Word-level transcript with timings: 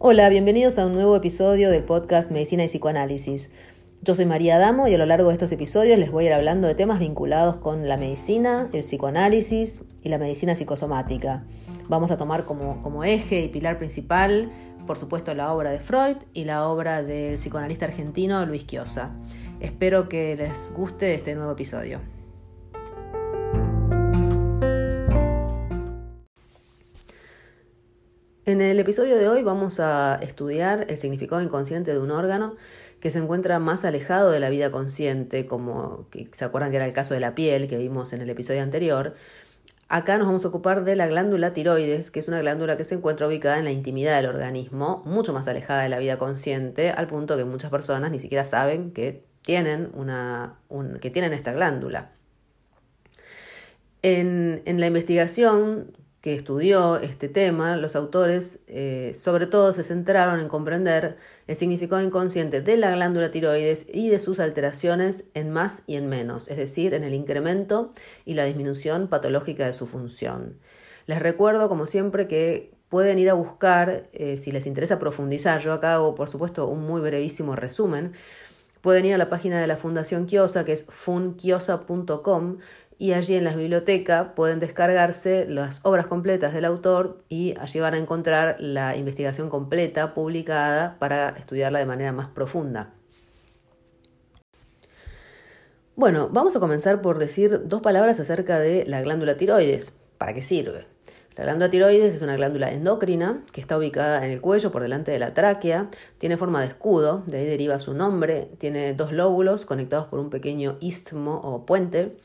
Hola, 0.00 0.28
bienvenidos 0.28 0.78
a 0.78 0.86
un 0.86 0.92
nuevo 0.92 1.14
episodio 1.14 1.70
del 1.70 1.84
podcast 1.84 2.32
Medicina 2.32 2.64
y 2.64 2.66
Psicoanálisis. 2.66 3.50
Yo 4.02 4.14
soy 4.16 4.26
María 4.26 4.58
Damo 4.58 4.88
y 4.88 4.94
a 4.94 4.98
lo 4.98 5.06
largo 5.06 5.28
de 5.28 5.34
estos 5.34 5.52
episodios 5.52 5.98
les 5.98 6.10
voy 6.10 6.24
a 6.24 6.26
ir 6.26 6.32
hablando 6.34 6.66
de 6.66 6.74
temas 6.74 6.98
vinculados 6.98 7.56
con 7.56 7.88
la 7.88 7.96
medicina, 7.96 8.68
el 8.72 8.80
psicoanálisis 8.80 9.84
y 10.02 10.08
la 10.08 10.18
medicina 10.18 10.56
psicosomática. 10.56 11.44
Vamos 11.88 12.10
a 12.10 12.18
tomar 12.18 12.44
como, 12.44 12.82
como 12.82 13.04
eje 13.04 13.42
y 13.42 13.48
pilar 13.48 13.78
principal, 13.78 14.50
por 14.84 14.98
supuesto, 14.98 15.32
la 15.32 15.52
obra 15.52 15.70
de 15.70 15.78
Freud 15.78 16.16
y 16.34 16.44
la 16.44 16.68
obra 16.68 17.02
del 17.02 17.36
psicoanalista 17.36 17.86
argentino 17.86 18.44
Luis 18.46 18.64
Quiosa. 18.64 19.12
Espero 19.60 20.08
que 20.08 20.34
les 20.34 20.72
guste 20.74 21.14
este 21.14 21.36
nuevo 21.36 21.52
episodio. 21.52 22.00
En 28.46 28.60
el 28.60 28.78
episodio 28.78 29.16
de 29.16 29.26
hoy 29.26 29.42
vamos 29.42 29.80
a 29.80 30.18
estudiar 30.20 30.84
el 30.90 30.98
significado 30.98 31.40
inconsciente 31.40 31.92
de 31.92 31.98
un 31.98 32.10
órgano 32.10 32.56
que 33.00 33.08
se 33.08 33.18
encuentra 33.18 33.58
más 33.58 33.86
alejado 33.86 34.30
de 34.30 34.38
la 34.38 34.50
vida 34.50 34.70
consciente, 34.70 35.46
como 35.46 36.06
se 36.30 36.44
acuerdan 36.44 36.70
que 36.70 36.76
era 36.76 36.84
el 36.84 36.92
caso 36.92 37.14
de 37.14 37.20
la 37.20 37.34
piel 37.34 37.68
que 37.68 37.78
vimos 37.78 38.12
en 38.12 38.20
el 38.20 38.28
episodio 38.28 38.60
anterior. 38.62 39.14
Acá 39.88 40.18
nos 40.18 40.26
vamos 40.26 40.44
a 40.44 40.48
ocupar 40.48 40.84
de 40.84 40.94
la 40.94 41.06
glándula 41.06 41.52
tiroides, 41.52 42.10
que 42.10 42.18
es 42.18 42.28
una 42.28 42.38
glándula 42.40 42.76
que 42.76 42.84
se 42.84 42.96
encuentra 42.96 43.26
ubicada 43.26 43.56
en 43.56 43.64
la 43.64 43.72
intimidad 43.72 44.16
del 44.16 44.26
organismo, 44.26 45.02
mucho 45.06 45.32
más 45.32 45.48
alejada 45.48 45.82
de 45.82 45.88
la 45.88 45.98
vida 45.98 46.18
consciente, 46.18 46.90
al 46.90 47.06
punto 47.06 47.38
que 47.38 47.46
muchas 47.46 47.70
personas 47.70 48.10
ni 48.10 48.18
siquiera 48.18 48.44
saben 48.44 48.92
que 48.92 49.24
tienen, 49.40 49.88
una, 49.94 50.58
que 51.00 51.08
tienen 51.08 51.32
esta 51.32 51.54
glándula. 51.54 52.10
En, 54.02 54.60
en 54.66 54.80
la 54.80 54.86
investigación 54.86 56.03
que 56.24 56.34
estudió 56.34 56.96
este 57.00 57.28
tema, 57.28 57.76
los 57.76 57.94
autores 57.94 58.60
eh, 58.66 59.12
sobre 59.12 59.46
todo 59.46 59.74
se 59.74 59.82
centraron 59.82 60.40
en 60.40 60.48
comprender 60.48 61.18
el 61.46 61.54
significado 61.54 62.00
inconsciente 62.00 62.62
de 62.62 62.78
la 62.78 62.92
glándula 62.92 63.30
tiroides 63.30 63.84
y 63.92 64.08
de 64.08 64.18
sus 64.18 64.40
alteraciones 64.40 65.26
en 65.34 65.50
más 65.50 65.82
y 65.86 65.96
en 65.96 66.08
menos, 66.08 66.48
es 66.48 66.56
decir, 66.56 66.94
en 66.94 67.04
el 67.04 67.12
incremento 67.12 67.90
y 68.24 68.32
la 68.32 68.46
disminución 68.46 69.08
patológica 69.08 69.66
de 69.66 69.74
su 69.74 69.86
función. 69.86 70.56
Les 71.04 71.18
recuerdo, 71.18 71.68
como 71.68 71.84
siempre, 71.84 72.26
que 72.26 72.72
pueden 72.88 73.18
ir 73.18 73.28
a 73.28 73.34
buscar, 73.34 74.08
eh, 74.14 74.38
si 74.38 74.50
les 74.50 74.64
interesa 74.64 74.98
profundizar, 74.98 75.60
yo 75.60 75.74
acá 75.74 75.92
hago 75.92 76.14
por 76.14 76.30
supuesto 76.30 76.66
un 76.68 76.86
muy 76.86 77.02
brevísimo 77.02 77.54
resumen, 77.54 78.14
pueden 78.84 79.06
ir 79.06 79.14
a 79.14 79.18
la 79.18 79.30
página 79.30 79.58
de 79.62 79.66
la 79.66 79.78
Fundación 79.78 80.26
Kiosa, 80.26 80.66
que 80.66 80.72
es 80.72 80.84
funkiosa.com, 80.84 82.58
y 82.98 83.12
allí 83.12 83.34
en 83.34 83.44
la 83.44 83.54
biblioteca 83.54 84.34
pueden 84.34 84.60
descargarse 84.60 85.46
las 85.46 85.80
obras 85.84 86.06
completas 86.06 86.52
del 86.54 86.64
autor 86.64 87.22
y 87.28 87.54
allí 87.58 87.80
van 87.80 87.94
a 87.94 87.98
encontrar 87.98 88.56
la 88.60 88.96
investigación 88.96 89.50
completa 89.50 90.14
publicada 90.14 90.96
para 90.98 91.30
estudiarla 91.30 91.78
de 91.78 91.86
manera 91.86 92.12
más 92.12 92.28
profunda. 92.28 92.92
Bueno, 95.96 96.28
vamos 96.32 96.56
a 96.56 96.60
comenzar 96.60 97.02
por 97.02 97.18
decir 97.18 97.62
dos 97.66 97.80
palabras 97.80 98.18
acerca 98.18 98.58
de 98.58 98.84
la 98.84 99.00
glándula 99.02 99.36
tiroides. 99.36 99.96
¿Para 100.18 100.34
qué 100.34 100.42
sirve? 100.42 100.86
La 101.36 101.44
glándula 101.44 101.70
tiroides 101.70 102.14
es 102.14 102.22
una 102.22 102.36
glándula 102.36 102.72
endocrina 102.72 103.42
que 103.52 103.60
está 103.60 103.76
ubicada 103.76 104.24
en 104.24 104.30
el 104.30 104.40
cuello 104.40 104.70
por 104.70 104.82
delante 104.82 105.10
de 105.10 105.18
la 105.18 105.34
tráquea, 105.34 105.90
tiene 106.18 106.36
forma 106.36 106.60
de 106.60 106.68
escudo, 106.68 107.24
de 107.26 107.38
ahí 107.38 107.46
deriva 107.46 107.78
su 107.80 107.92
nombre, 107.92 108.50
tiene 108.58 108.92
dos 108.92 109.12
lóbulos 109.12 109.64
conectados 109.64 110.06
por 110.06 110.20
un 110.20 110.30
pequeño 110.30 110.76
istmo 110.80 111.40
o 111.42 111.66
puente 111.66 112.16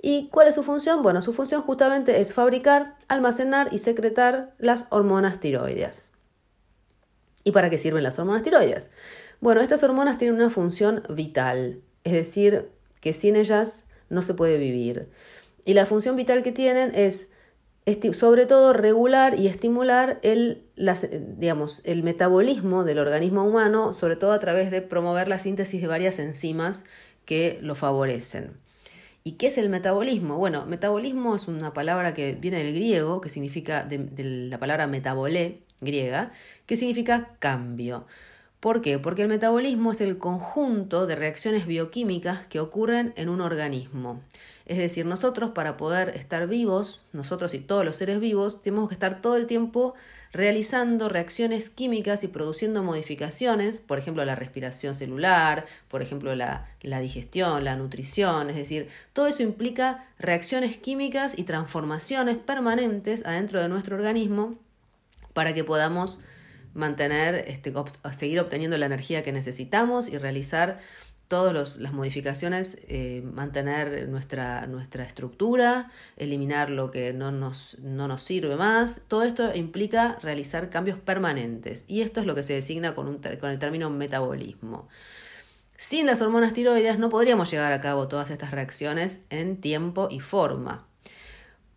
¿Y 0.00 0.28
cuál 0.28 0.48
es 0.48 0.54
su 0.54 0.62
función? 0.62 1.02
Bueno, 1.02 1.22
su 1.22 1.32
función 1.32 1.62
justamente 1.62 2.20
es 2.20 2.32
fabricar, 2.32 2.96
almacenar 3.08 3.68
y 3.72 3.78
secretar 3.78 4.54
las 4.58 4.86
hormonas 4.90 5.40
tiroideas. 5.40 6.12
¿Y 7.44 7.52
para 7.52 7.70
qué 7.70 7.78
sirven 7.78 8.02
las 8.02 8.18
hormonas 8.18 8.42
tiroideas? 8.42 8.90
Bueno, 9.40 9.60
estas 9.60 9.82
hormonas 9.82 10.18
tienen 10.18 10.36
una 10.36 10.50
función 10.50 11.02
vital, 11.08 11.80
es 12.04 12.12
decir, 12.12 12.70
que 13.00 13.12
sin 13.12 13.36
ellas 13.36 13.88
no 14.08 14.22
se 14.22 14.34
puede 14.34 14.58
vivir. 14.58 15.08
Y 15.64 15.74
la 15.74 15.86
función 15.86 16.16
vital 16.16 16.42
que 16.42 16.52
tienen 16.52 16.94
es 16.94 17.30
sobre 18.12 18.44
todo 18.46 18.74
regular 18.74 19.38
y 19.38 19.46
estimular 19.46 20.18
el, 20.22 20.66
digamos, 21.38 21.80
el 21.84 22.02
metabolismo 22.02 22.84
del 22.84 22.98
organismo 22.98 23.44
humano, 23.44 23.94
sobre 23.94 24.16
todo 24.16 24.32
a 24.32 24.38
través 24.38 24.70
de 24.70 24.82
promover 24.82 25.26
la 25.28 25.38
síntesis 25.38 25.80
de 25.80 25.88
varias 25.88 26.18
enzimas 26.18 26.84
que 27.24 27.58
lo 27.62 27.74
favorecen. 27.74 28.58
¿Y 29.28 29.32
qué 29.32 29.48
es 29.48 29.58
el 29.58 29.68
metabolismo? 29.68 30.38
Bueno, 30.38 30.64
metabolismo 30.64 31.36
es 31.36 31.48
una 31.48 31.74
palabra 31.74 32.14
que 32.14 32.32
viene 32.32 32.64
del 32.64 32.74
griego, 32.74 33.20
que 33.20 33.28
significa, 33.28 33.84
de, 33.84 33.98
la 34.24 34.58
palabra 34.58 34.86
metabolé 34.86 35.60
griega, 35.82 36.32
que 36.64 36.76
significa 36.76 37.36
cambio. 37.38 38.06
¿Por 38.58 38.80
qué? 38.80 38.98
Porque 38.98 39.20
el 39.20 39.28
metabolismo 39.28 39.92
es 39.92 40.00
el 40.00 40.16
conjunto 40.16 41.06
de 41.06 41.14
reacciones 41.14 41.66
bioquímicas 41.66 42.46
que 42.46 42.58
ocurren 42.58 43.12
en 43.16 43.28
un 43.28 43.42
organismo. 43.42 44.22
Es 44.64 44.78
decir, 44.78 45.04
nosotros 45.04 45.50
para 45.50 45.76
poder 45.76 46.16
estar 46.16 46.48
vivos, 46.48 47.06
nosotros 47.12 47.52
y 47.52 47.58
todos 47.58 47.84
los 47.84 47.96
seres 47.96 48.20
vivos, 48.20 48.62
tenemos 48.62 48.88
que 48.88 48.94
estar 48.94 49.20
todo 49.20 49.36
el 49.36 49.46
tiempo 49.46 49.92
realizando 50.38 51.08
reacciones 51.08 51.68
químicas 51.68 52.22
y 52.22 52.28
produciendo 52.28 52.84
modificaciones, 52.84 53.80
por 53.80 53.98
ejemplo 53.98 54.24
la 54.24 54.36
respiración 54.36 54.94
celular, 54.94 55.66
por 55.88 56.00
ejemplo 56.00 56.32
la, 56.36 56.68
digestión, 56.80 57.64
la 57.64 57.74
nutrición, 57.74 58.48
es 58.48 58.54
decir, 58.54 58.88
todo 59.12 59.26
eso 59.26 59.42
implica 59.42 60.06
reacciones 60.16 60.76
químicas 60.76 61.36
y 61.36 61.42
transformaciones 61.42 62.36
permanentes 62.36 63.26
adentro 63.26 63.60
de 63.60 63.68
nuestro 63.68 63.96
organismo 63.96 64.54
para 65.32 65.54
que 65.54 65.64
podamos 65.64 66.22
mantener, 66.72 67.44
este, 67.48 67.74
seguir 68.12 68.38
obteniendo 68.38 68.78
la 68.78 68.86
energía 68.86 69.24
que 69.24 69.32
necesitamos 69.32 70.08
y 70.08 70.18
realizar 70.18 70.78
todas 71.28 71.76
las 71.76 71.92
modificaciones, 71.92 72.78
eh, 72.88 73.22
mantener 73.22 74.08
nuestra, 74.08 74.66
nuestra 74.66 75.04
estructura, 75.04 75.92
eliminar 76.16 76.70
lo 76.70 76.90
que 76.90 77.12
no 77.12 77.30
nos, 77.30 77.78
no 77.80 78.08
nos 78.08 78.22
sirve 78.22 78.56
más. 78.56 79.02
Todo 79.08 79.22
esto 79.22 79.54
implica 79.54 80.18
realizar 80.22 80.70
cambios 80.70 80.98
permanentes 80.98 81.84
y 81.86 82.00
esto 82.00 82.20
es 82.20 82.26
lo 82.26 82.34
que 82.34 82.42
se 82.42 82.54
designa 82.54 82.94
con, 82.94 83.08
un, 83.08 83.18
con 83.18 83.50
el 83.50 83.58
término 83.58 83.90
metabolismo. 83.90 84.88
Sin 85.76 86.06
las 86.06 86.20
hormonas 86.20 86.54
tiroides 86.54 86.98
no 86.98 87.10
podríamos 87.10 87.50
llevar 87.50 87.72
a 87.72 87.80
cabo 87.80 88.08
todas 88.08 88.30
estas 88.30 88.50
reacciones 88.50 89.26
en 89.30 89.60
tiempo 89.60 90.08
y 90.10 90.20
forma. 90.20 90.86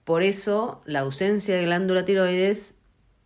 Por 0.05 0.23
eso 0.23 0.81
la 0.85 1.01
ausencia 1.01 1.55
de 1.55 1.65
glándula 1.65 2.05
tiroides 2.05 2.80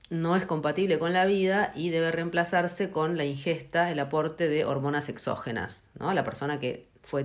no 0.09 0.35
es 0.35 0.45
compatible 0.45 0.99
con 0.99 1.13
la 1.13 1.25
vida 1.25 1.71
y 1.75 1.89
debe 1.89 2.11
reemplazarse 2.11 2.91
con 2.91 3.17
la 3.17 3.25
ingesta, 3.25 3.91
el 3.91 3.99
aporte 3.99 4.47
de 4.47 4.65
hormonas 4.65 5.09
exógenas. 5.09 5.89
¿no? 5.99 6.13
La 6.13 6.23
persona 6.23 6.59
que 6.59 6.87
fue 7.01 7.23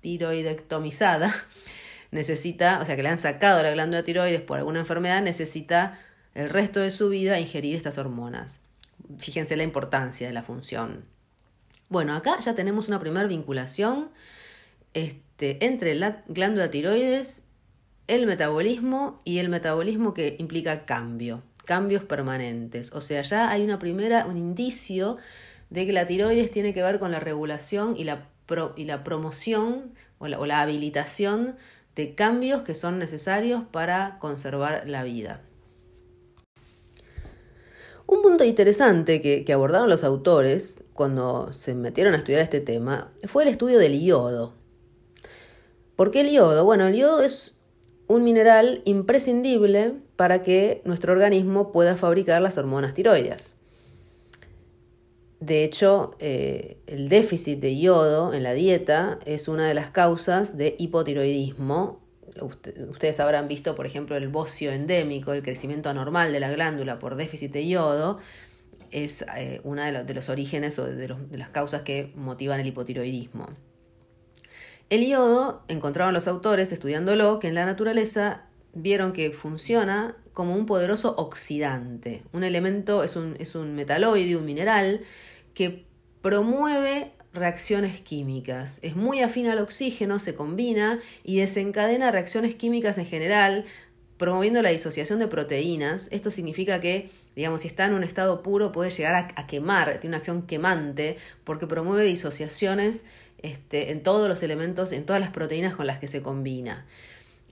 tiroidectomizada 0.00 1.34
necesita, 2.10 2.80
o 2.80 2.84
sea, 2.84 2.96
que 2.96 3.02
le 3.02 3.10
han 3.10 3.18
sacado 3.18 3.62
la 3.62 3.70
glándula 3.72 4.02
tiroides 4.02 4.40
por 4.40 4.58
alguna 4.58 4.80
enfermedad, 4.80 5.20
necesita 5.22 5.98
el 6.34 6.48
resto 6.48 6.80
de 6.80 6.90
su 6.90 7.08
vida 7.08 7.38
ingerir 7.38 7.76
estas 7.76 7.98
hormonas. 7.98 8.60
Fíjense 9.18 9.56
la 9.56 9.62
importancia 9.62 10.26
de 10.26 10.32
la 10.32 10.42
función. 10.42 11.04
Bueno, 11.88 12.14
acá 12.14 12.38
ya 12.40 12.54
tenemos 12.54 12.88
una 12.88 12.98
primera 12.98 13.26
vinculación 13.26 14.10
este, 14.94 15.64
entre 15.64 15.94
la 15.94 16.22
glándula 16.28 16.70
tiroides 16.70 17.43
el 18.06 18.26
metabolismo 18.26 19.20
y 19.24 19.38
el 19.38 19.48
metabolismo 19.48 20.14
que 20.14 20.36
implica 20.38 20.84
cambio, 20.84 21.42
cambios 21.64 22.02
permanentes. 22.04 22.92
O 22.92 23.00
sea, 23.00 23.22
ya 23.22 23.50
hay 23.50 23.62
una 23.62 23.78
primera, 23.78 24.26
un 24.26 24.36
indicio 24.36 25.16
de 25.70 25.86
que 25.86 25.92
la 25.92 26.06
tiroides 26.06 26.50
tiene 26.50 26.74
que 26.74 26.82
ver 26.82 26.98
con 26.98 27.10
la 27.10 27.20
regulación 27.20 27.96
y 27.96 28.04
la, 28.04 28.28
y 28.76 28.84
la 28.84 29.04
promoción 29.04 29.94
o 30.18 30.28
la, 30.28 30.38
o 30.38 30.46
la 30.46 30.60
habilitación 30.60 31.56
de 31.96 32.14
cambios 32.14 32.62
que 32.62 32.74
son 32.74 32.98
necesarios 32.98 33.62
para 33.70 34.18
conservar 34.18 34.84
la 34.86 35.04
vida. 35.04 35.42
Un 38.06 38.20
punto 38.20 38.44
interesante 38.44 39.22
que, 39.22 39.44
que, 39.44 39.52
abordaron 39.54 39.88
los 39.88 40.04
autores 40.04 40.84
cuando 40.92 41.54
se 41.54 41.74
metieron 41.74 42.12
a 42.12 42.18
estudiar 42.18 42.42
este 42.42 42.60
tema 42.60 43.10
fue 43.26 43.44
el 43.44 43.48
estudio 43.48 43.78
del 43.78 43.98
yodo. 44.02 44.52
¿Por 45.96 46.10
qué 46.10 46.20
el 46.20 46.30
yodo? 46.30 46.64
Bueno, 46.64 46.86
el 46.86 46.96
yodo 46.96 47.22
es 47.22 47.54
un 48.06 48.24
mineral 48.24 48.82
imprescindible 48.84 49.94
para 50.16 50.42
que 50.42 50.82
nuestro 50.84 51.12
organismo 51.12 51.72
pueda 51.72 51.96
fabricar 51.96 52.42
las 52.42 52.58
hormonas 52.58 52.94
tiroides. 52.94 53.56
De 55.40 55.64
hecho, 55.64 56.14
eh, 56.20 56.78
el 56.86 57.08
déficit 57.08 57.60
de 57.60 57.78
yodo 57.78 58.32
en 58.32 58.42
la 58.42 58.54
dieta 58.54 59.18
es 59.26 59.48
una 59.48 59.68
de 59.68 59.74
las 59.74 59.90
causas 59.90 60.56
de 60.56 60.74
hipotiroidismo. 60.78 62.00
Ustedes 62.40 63.20
habrán 63.20 63.46
visto, 63.46 63.74
por 63.74 63.86
ejemplo, 63.86 64.16
el 64.16 64.28
bocio 64.28 64.72
endémico, 64.72 65.32
el 65.32 65.42
crecimiento 65.42 65.90
anormal 65.90 66.32
de 66.32 66.40
la 66.40 66.50
glándula 66.50 66.98
por 66.98 67.16
déficit 67.16 67.52
de 67.52 67.68
yodo, 67.68 68.18
es 68.90 69.24
eh, 69.36 69.60
una 69.64 69.90
de, 70.02 70.14
los 70.14 70.28
orígenes 70.28 70.78
o 70.78 70.86
de 70.86 71.08
las 71.36 71.50
causas 71.50 71.82
que 71.82 72.12
motivan 72.14 72.60
el 72.60 72.66
hipotiroidismo. 72.68 73.48
El 74.94 75.08
yodo, 75.08 75.64
encontraron 75.66 76.14
los 76.14 76.28
autores 76.28 76.70
estudiándolo, 76.70 77.40
que 77.40 77.48
en 77.48 77.56
la 77.56 77.66
naturaleza 77.66 78.42
vieron 78.74 79.12
que 79.12 79.32
funciona 79.32 80.14
como 80.32 80.54
un 80.54 80.66
poderoso 80.66 81.16
oxidante. 81.16 82.22
Un 82.32 82.44
elemento 82.44 83.02
es 83.02 83.16
un, 83.16 83.34
es 83.40 83.56
un 83.56 83.74
metaloide, 83.74 84.36
un 84.36 84.44
mineral, 84.44 85.00
que 85.52 85.84
promueve 86.22 87.10
reacciones 87.32 88.00
químicas. 88.02 88.78
Es 88.84 88.94
muy 88.94 89.20
afín 89.20 89.48
al 89.48 89.58
oxígeno, 89.58 90.20
se 90.20 90.36
combina 90.36 91.00
y 91.24 91.40
desencadena 91.40 92.12
reacciones 92.12 92.54
químicas 92.54 92.96
en 92.96 93.06
general, 93.06 93.64
promoviendo 94.16 94.62
la 94.62 94.70
disociación 94.70 95.18
de 95.18 95.26
proteínas. 95.26 96.08
Esto 96.12 96.30
significa 96.30 96.78
que, 96.78 97.10
digamos, 97.34 97.62
si 97.62 97.66
está 97.66 97.86
en 97.86 97.94
un 97.94 98.04
estado 98.04 98.44
puro 98.44 98.70
puede 98.70 98.90
llegar 98.90 99.32
a, 99.34 99.46
quemar, 99.48 99.98
tiene 99.98 100.10
una 100.10 100.18
acción 100.18 100.42
quemante 100.42 101.16
porque 101.42 101.66
promueve 101.66 102.04
disociaciones 102.04 103.06
este, 103.44 103.92
en 103.92 104.02
todos 104.02 104.26
los 104.26 104.42
elementos, 104.42 104.92
en 104.92 105.04
todas 105.04 105.20
las 105.20 105.30
proteínas 105.30 105.76
con 105.76 105.86
las 105.86 105.98
que 105.98 106.08
se 106.08 106.22
combina. 106.22 106.86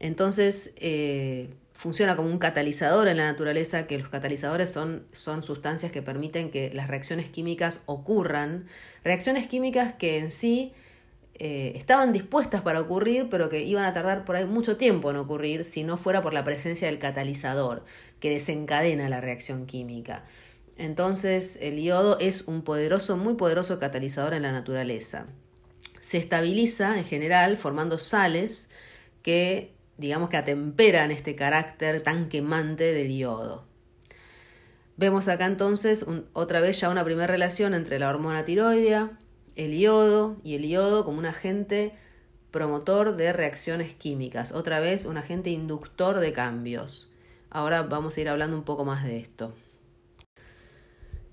Entonces, 0.01 0.75
eh, 0.79 1.51
funciona 1.75 2.17
como 2.17 2.31
un 2.31 2.39
catalizador 2.39 3.09
en 3.09 3.19
la 3.19 3.25
naturaleza, 3.25 3.87
que 3.87 3.99
los 3.99 4.09
catalizadores 4.09 4.71
son, 4.71 5.05
sustancias 5.13 5.93
que 5.93 6.01
permiten 6.01 6.51
que 6.51 6.73
las 6.73 6.89
reacciones 6.89 7.29
químicas 7.29 7.83
ocurran, 7.85 8.65
reacciones 9.05 9.47
químicas 9.49 9.95
que 9.99 10.17
en 10.17 10.31
sí 10.31 10.73
eh, 11.35 11.73
estaban 11.77 12.15
dispuestas 12.15 12.63
para 12.63 12.81
ocurrir, 12.81 13.29
pero 13.31 13.51
que 13.51 13.63
iban 13.63 13.85
a 13.85 13.93
tardar 13.93 14.25
por 14.25 14.37
ahí 14.37 14.47
mucho 14.47 14.79
tiempo 14.79 15.11
en 15.11 15.17
ocurrir 15.17 15.67
si 15.67 15.85
no 15.85 15.99
fuera 15.99 16.23
por 16.23 16.33
la 16.33 16.43
presencia 16.43 16.89
del 16.89 17.01
catalizador, 17.01 17.85
que 18.19 18.31
desencadena 18.31 19.11
la 19.11 19.21
reacción 19.21 19.67
química. 19.67 20.25
Entonces, 20.79 21.59
el 21.61 21.83
yodo 21.83 22.19
es 22.19 22.49
un 22.49 22.63
poderoso, 22.63 23.19
muy 23.19 23.35
poderoso 23.35 23.79
catalizador 23.79 24.33
en 24.33 24.43
la 24.43 24.53
naturaleza. 24.53 25.27
Se 26.03 26.19
estabiliza 26.19 26.99
en 26.99 27.05
general 27.05 27.57
formando 27.57 27.97
sales 27.97 28.73
que 29.23 29.73
digamos 29.99 30.31
que 30.31 30.37
atemperan 30.37 31.13
este 31.13 31.37
carácter 31.37 32.03
tan 32.03 32.29
quemante 32.29 32.93
del 32.93 33.17
yodo. 33.17 33.65
Vemos 34.97 35.29
acá 35.29 35.47
entonces 35.47 36.05
otra 36.33 36.61
vez 36.61 36.81
ya 36.81 36.91
una 36.91 37.05
primera 37.05 37.29
relación 37.29 37.73
entre 37.73 38.01
la 38.01 38.09
hormona 38.09 38.45
tiroidea, 38.45 39.17
el 39.55 39.79
yodo 39.79 40.39
y 40.43 40.57
el 40.57 40.69
yodo 40.69 41.05
como 41.05 41.19
un 41.19 41.27
agente 41.27 41.95
promotor 42.51 43.15
de 43.17 43.33
reacciones 43.33 43.95
químicas, 43.95 44.51
otra 44.51 44.81
vez 44.81 45.07
un 45.07 45.19
agente 45.19 45.51
inductor 45.51 46.19
de 46.19 46.33
cambios. 46.33 47.13
Ahora 47.49 47.85
vamos 47.85 48.17
a 48.17 48.21
ir 48.23 48.29
hablando 48.29 48.57
un 48.57 48.65
poco 48.65 48.85
más 48.85 49.05
de 49.05 49.19
esto. 49.19 49.55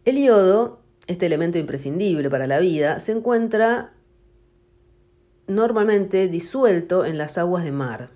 El 0.06 0.24
yodo, 0.24 0.84
este 1.08 1.26
elemento 1.26 1.58
imprescindible 1.58 2.30
para 2.30 2.46
la 2.46 2.60
vida, 2.60 3.00
se 3.00 3.14
encuentra 3.14 3.94
normalmente 5.50 6.28
disuelto 6.28 7.06
en 7.06 7.18
las 7.18 7.38
aguas 7.38 7.64
de 7.64 7.72
mar. 7.72 8.10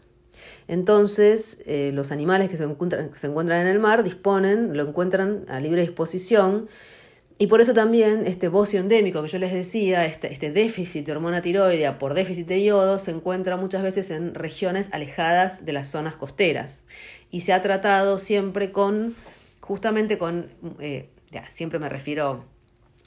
Entonces, 0.68 1.62
eh, 1.66 1.92
los 1.94 2.12
animales 2.12 2.50
que 2.50 2.58
se, 2.58 2.64
encuentran, 2.64 3.12
se 3.16 3.28
encuentran 3.28 3.62
en 3.62 3.68
el 3.68 3.80
mar 3.80 4.04
disponen, 4.04 4.78
lo 4.78 4.88
encuentran 4.88 5.46
a 5.50 5.60
libre 5.60 5.82
disposición, 5.82 6.70
y 7.38 7.48
por 7.48 7.62
eso 7.62 7.74
también 7.74 8.26
este 8.28 8.48
bocio 8.48 8.80
endémico 8.80 9.22
que 9.22 9.28
yo 9.28 9.40
les 9.40 9.52
decía, 9.52 10.06
este, 10.06 10.32
este, 10.32 10.52
déficit 10.52 11.06
de 11.06 11.12
hormona 11.12 11.42
tiroidea 11.42 12.00
por 12.00 12.14
déficit 12.14 12.48
de 12.48 12.64
yodo, 12.64 13.00
se 13.00 13.12
encuentra 13.12 13.58
muchas 13.58 13.84
veces 13.84 14.12
en 14.12 14.36
regiones 14.36 14.90
alejadas 14.94 15.66
de 15.66 15.74
las 15.74 15.90
zonas 15.90 16.16
costeras. 16.16 16.86
Y 17.32 17.42
se 17.42 17.52
ha 17.52 17.62
tratado 17.62 18.20
siempre 18.20 18.72
con, 18.72 19.16
justamente 19.60 20.18
con, 20.18 20.52
eh, 20.80 21.10
ya, 21.32 21.50
siempre 21.50 21.80
me 21.80 21.90
refiero 21.90 22.46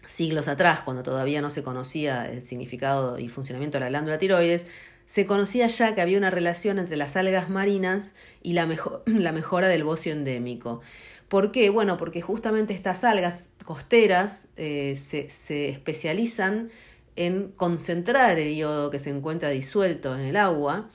siglos 0.06 0.48
atrás, 0.48 0.80
cuando 0.80 1.02
todavía 1.02 1.40
no 1.40 1.50
se 1.50 1.62
conocía 1.62 2.30
el 2.30 2.44
significado 2.44 3.18
y 3.18 3.28
funcionamiento 3.28 3.76
de 3.76 3.80
la 3.80 3.88
glándula 3.88 4.18
tiroides, 4.18 4.66
se 5.06 5.26
conocía 5.26 5.68
ya 5.68 5.94
que 5.94 6.00
había 6.00 6.18
una 6.18 6.30
relación 6.30 6.78
entre 6.78 6.96
las 6.96 7.16
algas 7.16 7.48
marinas 7.48 8.14
y 8.42 8.52
la, 8.52 8.66
mejora 9.32 9.68
del 9.68 9.84
bocio 9.84 10.12
endémico. 10.12 10.80
¿Por 11.28 11.50
qué? 11.50 11.70
Bueno, 11.70 11.96
porque 11.96 12.22
justamente 12.22 12.74
estas 12.74 13.02
algas 13.04 13.50
costeras 13.64 14.48
eh, 14.56 14.94
se, 14.96 15.68
especializan 15.68 16.70
en 17.16 17.48
concentrar 17.56 18.38
el 18.38 18.54
yodo 18.54 18.90
que 18.90 18.98
se 18.98 19.10
encuentra 19.10 19.50
disuelto 19.50 20.14
en 20.14 20.20
el 20.20 20.36
agua, 20.36 20.90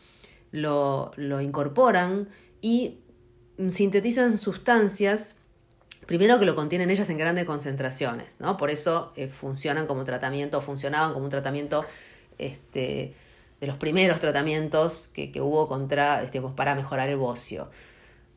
lo, 0.52 1.12
incorporan 1.42 2.30
y 2.62 3.00
sintetizan 3.70 4.38
sustancias 4.38 5.41
Primero 6.12 6.40
que 6.40 6.46
lo 6.46 6.58
contienen 6.58 6.90
ellas 6.90 7.10
en 7.10 7.18
grandes 7.18 7.46
concentraciones, 7.46 8.42
¿no? 8.42 8.58
Por 8.58 8.70
eso 8.70 9.14
eh, 9.16 9.30
funcionan 9.30 9.88
como 9.88 10.04
tratamiento, 10.04 10.60
funcionaban 10.60 11.14
como 11.14 11.24
un 11.24 11.32
tratamiento 11.32 11.86
este, 12.38 13.16
de 13.62 13.68
los 13.68 13.78
primeros 13.78 14.20
tratamientos 14.20 15.10
que, 15.14 15.32
hubo 15.40 15.70
contra, 15.70 16.22
este, 16.22 16.42
pues, 16.42 16.54
para 16.54 16.76
mejorar 16.76 17.08
el 17.08 17.16
bocio, 17.16 17.72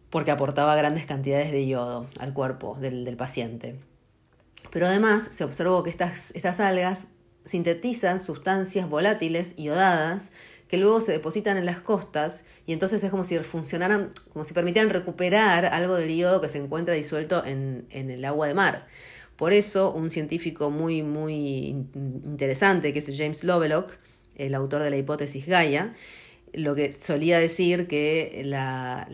porque 0.09 0.31
aportaba 0.31 0.77
grandes 0.77 1.05
cantidades 1.05 1.51
de 1.51 1.67
yodo 1.67 2.07
al 2.21 2.33
cuerpo 2.33 2.79
del, 2.81 3.17
paciente. 3.17 3.75
Pero 4.71 4.87
además 4.87 5.25
se 5.33 5.43
observó 5.43 5.83
que 5.83 5.91
estas, 5.91 6.31
estas 6.37 6.61
algas 6.61 7.09
sintetizan 7.45 8.21
sustancias 8.21 8.89
volátiles 8.89 9.53
iodadas 9.57 10.31
que 10.69 10.77
luego 10.79 11.01
se 11.01 11.13
depositan 11.13 11.57
en 11.57 11.67
las 11.67 11.81
costas 11.81 12.47
y 12.67 12.73
entonces 12.73 13.03
es 13.05 13.11
como 13.11 13.25
si 13.25 13.39
funcionaran, 13.41 14.11
como 14.33 14.45
si 14.45 14.55
permitieran 14.55 14.91
recuperar 14.91 15.67
algo 15.67 15.97
del 15.97 16.17
yodo 16.17 16.41
que 16.41 16.49
se 16.49 16.59
encuentra 16.59 16.95
disuelto 16.95 17.45
en, 17.45 17.87
en 17.91 18.11
el 18.11 18.25
agua 18.25 18.49
de 18.49 18.55
mar. 18.55 18.87
Por 19.37 19.53
eso, 19.53 19.93
un 19.93 20.11
científico 20.11 20.71
muy, 20.71 21.03
muy 21.03 21.77
interesante, 22.25 22.93
que 22.93 23.01
es 23.01 23.13
James 23.17 23.43
Lovelock, 23.43 23.93
el 24.37 24.55
autor 24.55 24.83
de 24.83 24.91
la 24.91 24.97
hipótesis 24.97 25.47
Gaia, 25.47 25.95
lo 26.57 26.75
que 26.75 26.93
solía 26.93 27.39
decir 27.39 27.87
que 27.87 28.43
la, 28.45 29.07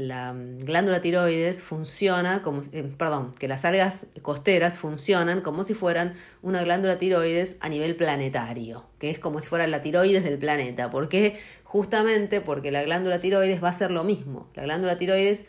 glándula 0.58 1.00
tiroides 1.00 1.62
funciona 1.62 2.42
como, 2.42 2.62
eh, 2.72 2.90
perdón, 2.96 3.32
que 3.38 3.48
las 3.48 3.64
algas 3.64 4.06
costeras 4.22 4.78
funcionan 4.78 5.40
como 5.40 5.64
si 5.64 5.74
fueran 5.74 6.14
una 6.42 6.62
glándula 6.62 6.98
tiroides 6.98 7.58
a 7.60 7.68
nivel 7.68 7.96
planetario, 7.96 8.84
que 8.98 9.10
es 9.10 9.18
como 9.18 9.40
si 9.40 9.48
fuera 9.48 9.66
la 9.66 9.82
tiroides 9.82 10.24
del 10.24 10.38
planeta. 10.38 10.90
¿Por 10.90 11.08
qué? 11.08 11.38
Justamente 11.64 12.40
porque 12.40 12.70
la 12.70 12.82
glándula 12.82 13.20
tiroides 13.20 13.62
va 13.62 13.70
a 13.70 13.74
ser 13.74 13.90
lo 13.90 14.04
mismo. 14.04 14.48
La 14.54 14.64
glándula 14.64 14.98
tiroides, 14.98 15.46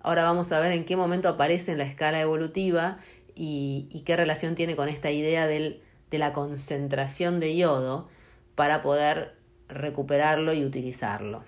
ahora 0.00 0.24
vamos 0.24 0.52
a 0.52 0.60
ver 0.60 0.72
en 0.72 0.84
qué 0.84 0.96
momento 0.96 1.28
aparece 1.28 1.72
en 1.72 1.78
la 1.78 1.84
escala 1.84 2.20
evolutiva 2.20 2.98
y, 3.34 4.02
qué 4.06 4.16
relación 4.16 4.54
tiene 4.54 4.76
con 4.76 4.88
esta 4.88 5.10
idea 5.10 5.46
de 5.46 5.80
la 6.10 6.32
concentración 6.32 7.40
de 7.40 7.56
yodo 7.56 8.08
para 8.54 8.82
poder 8.82 9.33
recuperarlo 9.68 10.52
y 10.52 10.64
utilizarlo. 10.64 11.44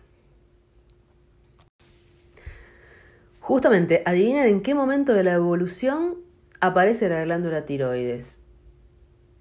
Justamente, 3.41 4.03
adivinen 4.05 4.47
en 4.47 4.61
qué 4.61 4.75
momento 4.75 5.15
de 5.15 5.23
la 5.23 5.35
evolución 5.35 6.17
aparece 6.61 7.09
la 7.09 7.23
glándula 7.25 7.65
tiroides. 7.65 8.49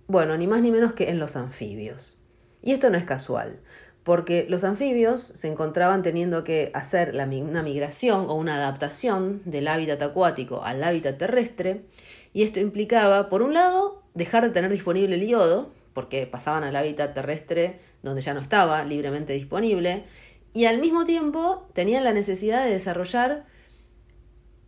Bueno, 0.08 0.38
ni 0.38 0.46
más 0.46 0.62
ni 0.62 0.70
menos 0.70 0.94
que 0.94 1.10
en 1.10 1.18
los 1.18 1.36
anfibios. 1.36 2.22
Y 2.62 2.74
esto 2.74 2.92
no 2.92 2.98
es 2.98 3.06
casual, 3.06 3.60
porque 4.04 4.46
los 4.48 4.64
anfibios 4.64 5.22
se 5.22 5.48
encontraban 5.48 6.04
teniendo 6.04 6.44
que 6.44 6.70
hacer 6.76 7.16
una 7.16 7.64
migración 7.64 8.30
o 8.30 8.36
una 8.36 8.58
adaptación 8.58 9.42
del 9.46 9.68
hábitat 9.68 10.02
acuático 10.04 10.64
al 10.64 10.84
hábitat 10.84 11.18
terrestre, 11.18 11.86
y 12.32 12.44
esto 12.44 12.60
implicaba, 12.60 13.30
por 13.30 13.42
un 13.42 13.56
lado, 13.56 14.04
dejar 14.14 14.44
de 14.44 14.52
tener 14.52 14.70
disponible 14.70 15.16
el 15.16 15.26
yodo, 15.26 15.72
porque 15.96 16.28
pasaban 16.28 16.64
al 16.64 16.76
hábitat 16.76 17.16
terrestre 17.16 17.80
donde 18.06 18.22
ya 18.22 18.34
no 18.34 18.40
estaba 18.40 18.84
libremente 18.86 19.34
disponible, 19.34 20.06
y 20.54 20.66
al 20.66 20.80
mismo 20.80 21.04
tiempo 21.06 21.68
tenían 21.74 22.04
la 22.04 22.14
necesidad 22.14 22.64
de 22.64 22.72
desarrollar 22.72 23.46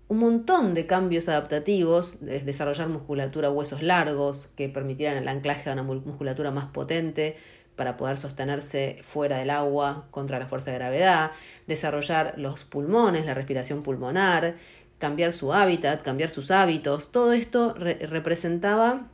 un 0.09 0.19
montón 0.19 0.73
de 0.73 0.85
cambios 0.85 1.29
adaptativos, 1.29 2.25
de 2.25 2.39
desarrollar 2.39 2.89
musculatura, 2.89 3.49
huesos 3.51 3.81
largos 3.83 4.47
que 4.55 4.69
permitieran 4.69 5.17
el 5.17 5.27
anclaje 5.27 5.69
a 5.69 5.73
una 5.73 5.83
musculatura 5.83 6.51
más 6.51 6.67
potente 6.67 7.37
para 7.75 7.95
poder 7.95 8.17
sostenerse 8.17 9.01
fuera 9.03 9.37
del 9.37 9.49
agua 9.49 10.07
contra 10.11 10.39
la 10.39 10.47
fuerza 10.47 10.71
de 10.71 10.77
gravedad, 10.77 11.31
desarrollar 11.67 12.33
los 12.37 12.63
pulmones, 12.63 13.25
la 13.25 13.33
respiración 13.33 13.83
pulmonar, 13.83 14.55
cambiar 14.97 15.33
su 15.33 15.53
hábitat, 15.53 16.01
cambiar 16.01 16.31
sus 16.31 16.49
hábitos, 16.49 17.11
todo 17.11 17.33
esto 17.33 17.75
representaba 17.75 19.07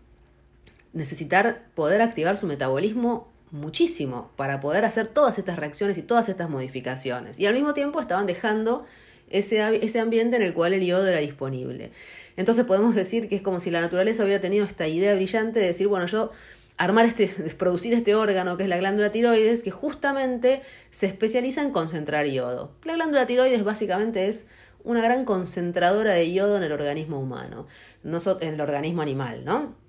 necesitar 0.94 1.66
poder 1.76 2.02
activar 2.02 2.38
su 2.38 2.48
metabolismo 2.48 3.33
muchísimo 3.54 4.32
para 4.36 4.60
poder 4.60 4.84
hacer 4.84 5.08
todas 5.08 5.38
estas 5.38 5.58
reacciones 5.58 5.98
y 5.98 6.02
todas 6.02 6.28
estas 6.28 6.50
modificaciones. 6.50 7.40
Y 7.40 7.46
al 7.46 7.54
mismo 7.54 7.74
tiempo 7.74 8.02
estaban 8.02 8.26
dejando 8.26 8.86
ese, 9.30 9.86
ese 9.86 10.00
ambiente 10.00 10.36
en 10.36 10.42
el 10.42 10.54
cual 10.54 10.74
el 10.74 10.84
yodo 10.84 11.08
era 11.08 11.20
disponible. 11.20 11.92
Entonces 12.36 12.66
podemos 12.66 12.96
decir 12.96 13.30
que 13.30 13.36
es 13.36 13.44
como 13.44 13.60
si 13.60 13.70
la 13.70 13.80
naturaleza 13.80 14.24
hubiera 14.24 14.42
tenido 14.42 14.66
esta 14.66 14.88
idea 14.88 15.14
brillante 15.14 15.60
de 15.60 15.68
decir, 15.68 15.88
bueno, 15.88 16.08
yo 16.08 16.32
armar 16.78 17.06
este, 17.06 17.28
producir 17.58 17.94
este 17.94 18.16
órgano 18.16 18.58
que 18.58 18.64
es 18.64 18.70
la 18.70 18.78
glándula 18.78 19.12
tiroides, 19.12 19.62
que 19.62 19.72
justamente 19.72 20.64
se 20.90 21.06
especializa 21.06 21.62
en 21.62 21.70
concentrar 21.72 22.26
yodo. 22.26 22.72
La 22.84 22.96
glándula 22.96 23.28
tiroides 23.28 23.64
básicamente 23.64 24.28
es 24.28 24.50
una 24.84 25.02
gran 25.02 25.26
concentradora 25.26 26.14
de 26.14 26.34
yodo 26.34 26.58
en 26.58 26.64
el 26.64 26.72
organismo 26.72 27.20
humano, 27.20 27.68
no 28.02 28.18
en 28.42 28.54
el 28.56 28.62
organismo 28.62 29.04
animal, 29.04 29.46
¿no? 29.46 29.83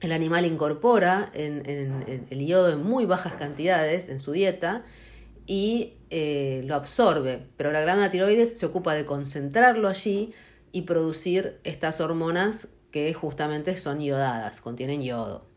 El 0.00 0.12
animal 0.12 0.46
incorpora 0.46 1.30
el 1.34 2.46
yodo 2.46 2.72
en 2.72 2.82
muy 2.82 3.04
bajas 3.04 3.34
cantidades 3.34 4.08
en 4.08 4.18
su 4.18 4.32
dieta 4.32 4.82
y 5.46 5.94
eh, 6.10 6.62
lo 6.64 6.74
absorbe, 6.74 7.46
pero 7.56 7.72
la 7.72 7.82
glándula 7.82 8.10
tiroides 8.10 8.58
se 8.58 8.66
ocupa 8.66 8.94
de 8.94 9.04
concentrarlo 9.04 9.88
allí 9.88 10.32
y 10.72 10.82
producir 10.82 11.58
estas 11.64 12.00
hormonas 12.00 12.68
que 12.90 13.12
justamente 13.14 13.76
son 13.78 14.00
iodadas, 14.00 14.60
contienen 14.60 15.02
yodo. 15.02 15.49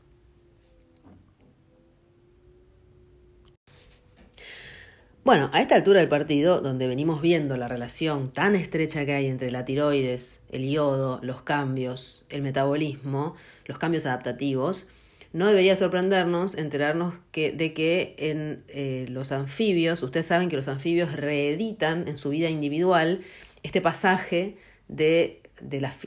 Bueno, 5.24 5.50
a 5.54 5.62
esta 5.62 5.76
altura 5.76 6.02
del 6.02 6.10
partido, 6.10 6.60
donde 6.60 6.86
venimos 6.86 7.22
viendo 7.22 7.56
la 7.56 7.70
relación 7.70 8.30
tan 8.30 8.56
estrecha 8.56 9.06
que 9.06 9.14
hay 9.14 9.28
entre 9.28 9.52
la 9.52 9.64
tiroides, 9.64 10.44
el 10.52 10.70
yodo, 10.70 11.22
los 11.24 11.44
cambios, 11.44 12.26
el 12.28 12.42
metabolismo, 12.42 13.36
los 13.66 13.78
cambios 13.78 14.06
adaptativos, 14.06 14.90
no 15.32 15.48
debería 15.48 15.78
sorprendernos 15.78 16.56
enterarnos 16.56 17.16
que, 17.32 17.54
de 17.54 17.74
que 17.74 18.16
en 18.18 18.66
eh, 18.68 19.06
los 19.08 19.32
anfibios, 19.32 20.04
ustedes 20.04 20.26
saben 20.26 20.50
que 20.50 20.58
los 20.58 20.68
anfibios 20.68 21.14
reeditan 21.14 22.10
en 22.10 22.18
su 22.18 22.30
vida 22.30 22.50
individual 22.50 23.22
este 23.64 23.80
pasaje 23.80 24.58
de, 24.90 25.42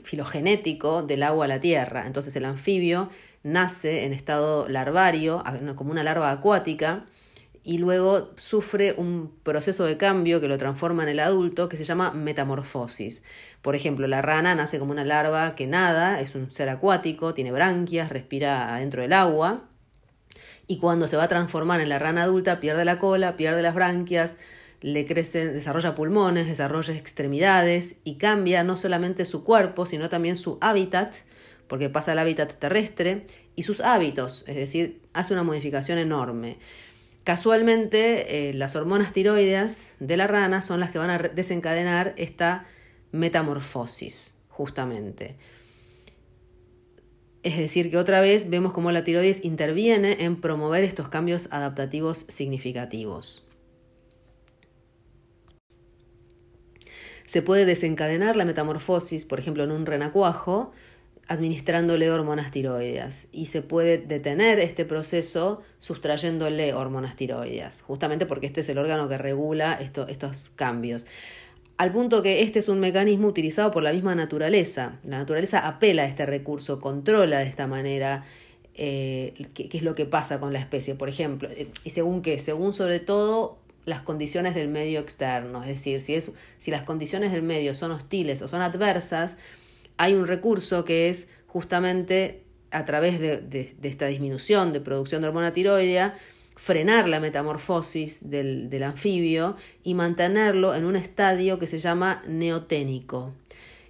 filogenético 0.03 1.01
del 1.01 1.23
agua 1.23 1.45
a 1.45 1.47
la 1.47 1.59
tierra. 1.59 2.05
Entonces 2.05 2.35
el 2.35 2.45
anfibio 2.45 3.09
nace 3.41 4.05
en 4.05 4.13
estado 4.13 4.69
larvario, 4.69 5.43
como 5.75 5.89
una 5.89 6.03
larva 6.03 6.29
acuática, 6.29 7.07
y 7.67 7.79
luego 7.79 8.31
sufre 8.37 8.93
un 8.93 9.33
proceso 9.43 9.83
de 9.83 9.97
cambio 9.97 10.39
que 10.39 10.47
lo 10.47 10.57
transforma 10.57 11.03
en 11.03 11.09
el 11.09 11.19
adulto 11.19 11.67
que 11.67 11.75
se 11.75 11.83
llama 11.83 12.11
metamorfosis. 12.11 13.25
Por 13.61 13.75
ejemplo, 13.75 14.07
la 14.07 14.21
rana 14.21 14.55
nace 14.55 14.79
como 14.79 14.93
una 14.93 15.03
larva 15.03 15.53
que 15.53 15.67
nada, 15.67 16.21
es 16.21 16.33
un 16.33 16.49
ser 16.49 16.69
acuático, 16.69 17.33
tiene 17.33 17.51
branquias, 17.51 18.09
respira 18.09 18.73
adentro 18.73 19.01
del 19.01 19.11
agua 19.11 19.65
y 20.65 20.79
cuando 20.79 21.09
se 21.09 21.17
va 21.17 21.23
a 21.23 21.27
transformar 21.27 21.81
en 21.81 21.89
la 21.89 21.99
rana 21.99 22.23
adulta 22.23 22.61
pierde 22.61 22.85
la 22.85 22.99
cola, 22.99 23.35
pierde 23.35 23.61
las 23.61 23.75
branquias, 23.75 24.37
le 24.79 25.05
crece, 25.05 25.51
desarrolla 25.51 25.93
pulmones, 25.93 26.47
desarrolla 26.47 26.93
extremidades 26.93 27.97
y 28.05 28.15
cambia 28.15 28.63
no 28.63 28.77
solamente 28.77 29.25
su 29.25 29.43
cuerpo, 29.43 29.85
sino 29.85 30.07
también 30.07 30.37
su 30.37 30.57
hábitat, 30.61 31.15
porque 31.67 31.89
pasa 31.89 32.13
al 32.13 32.19
hábitat 32.19 32.53
terrestre, 32.53 33.27
y 33.57 33.63
sus 33.63 33.81
hábitos, 33.81 34.45
es 34.47 34.55
decir, 34.55 35.01
hace 35.11 35.33
una 35.33 35.43
modificación 35.43 35.97
enorme. 35.97 36.59
Casualmente, 37.27 38.49
eh, 38.49 38.53
las 38.53 38.77
hormonas 38.77 39.11
tiroideas 39.11 39.91
de 39.99 40.15
la 40.15 40.27
rana 40.27 40.61
son 40.61 40.79
las 40.79 40.91
que 40.91 40.97
van 40.97 41.09
a 41.09 41.17
desencadenar 41.17 42.13
esta 42.15 42.65
metamorfosis, 43.11 44.41
justamente. 44.47 45.35
Es 47.43 47.57
decir, 47.57 47.91
que 47.91 47.97
otra 47.97 48.21
vez 48.21 48.49
vemos 48.49 48.71
cómo 48.71 48.93
la 48.93 49.03
tiroides 49.03 49.43
interviene 49.43 50.23
en 50.23 50.39
promover 50.39 50.85
estos 50.85 51.09
cambios 51.09 51.49
adaptativos 51.51 52.19
significativos. 52.29 53.45
Se 57.25 57.41
puede 57.41 57.65
desencadenar 57.65 58.37
la 58.37 58.45
metamorfosis, 58.45 59.25
por 59.25 59.39
ejemplo, 59.39 59.65
en 59.65 59.71
un 59.71 59.85
renacuajo, 59.85 60.71
administrándole 61.27 62.09
hormonas 62.09 62.51
tiroideas 62.51 63.27
y 63.31 63.47
se 63.47 63.61
puede 63.61 63.97
detener 63.97 64.59
este 64.59 64.85
proceso 64.85 65.61
sustrayéndole 65.77 66.73
hormonas 66.73 67.15
tiroideas, 67.15 67.81
justamente 67.81 68.25
porque 68.25 68.47
este 68.47 68.61
es 68.61 68.69
el 68.69 68.77
órgano 68.77 69.09
que 69.09 69.17
regula 69.17 69.73
estos 69.73 70.49
cambios. 70.49 71.05
Al 71.77 71.91
punto 71.91 72.23
que 72.23 72.41
este 72.41 72.59
es 72.59 72.69
un 72.69 72.79
mecanismo 72.79 73.27
utilizado 73.27 73.69
por 73.69 73.83
la 73.83 73.93
misma 73.93 74.15
naturaleza. 74.15 74.99
La 75.03 75.19
naturaleza 75.19 75.59
apela 75.59 76.03
a 76.03 76.05
este 76.07 76.25
recurso, 76.25 76.81
controla 76.81 77.39
de 77.39 77.45
esta 77.45 77.67
manera 77.67 78.25
eh, 78.73 79.33
qué, 79.53 79.69
es 79.71 79.83
lo 79.83 79.93
que 79.93 80.05
pasa 80.05 80.39
con 80.39 80.53
la 80.53 80.59
especie, 80.59 80.95
por 80.95 81.07
ejemplo. 81.07 81.49
Eh, 81.51 81.67
y 81.83 81.91
según 81.91 82.23
qué, 82.23 82.39
según 82.39 82.73
sobre 82.73 82.99
todo 82.99 83.59
las 83.85 84.01
condiciones 84.01 84.55
del 84.55 84.69
medio 84.69 84.99
externo. 84.99 85.63
Es 85.63 85.69
decir, 85.69 86.01
si, 86.01 86.15
es, 86.15 86.31
si 86.57 86.71
las 86.71 86.83
condiciones 86.83 87.31
del 87.31 87.43
medio 87.43 87.75
son 87.75 87.91
hostiles 87.91 88.41
o 88.41 88.47
son 88.47 88.61
adversas, 88.61 89.37
hay 89.97 90.13
un 90.13 90.27
recurso 90.27 90.85
que 90.85 91.09
es 91.09 91.29
justamente 91.47 92.43
a 92.71 92.85
través 92.85 93.19
de, 93.19 93.75
esta 93.83 94.07
disminución 94.07 94.73
de 94.73 94.81
producción 94.81 95.21
de 95.21 95.27
hormona 95.29 95.53
tiroidea, 95.53 96.17
frenar 96.55 97.07
la 97.07 97.19
metamorfosis 97.19 98.29
del, 98.29 98.83
anfibio 98.83 99.55
y 99.83 99.93
mantenerlo 99.93 100.75
en 100.75 100.85
un 100.85 100.95
estadio 100.95 101.59
que 101.59 101.67
se 101.67 101.79
llama 101.79 102.23
neoténico, 102.27 103.33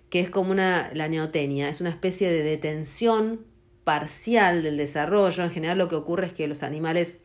que 0.09 0.19
es 0.19 0.29
como 0.29 0.51
una, 0.51 0.89
la 0.93 1.07
neotenia, 1.07 1.69
es 1.69 1.81
una 1.81 1.89
especie 1.89 2.29
de 2.29 2.43
detención 2.43 3.45
parcial 3.83 4.63
del 4.63 4.77
desarrollo. 4.77 5.43
En 5.43 5.51
general 5.51 5.77
lo 5.77 5.87
que 5.87 5.95
ocurre 5.95 6.27
es 6.27 6.33
que 6.33 6.47
los 6.47 6.61
animales 6.61 7.23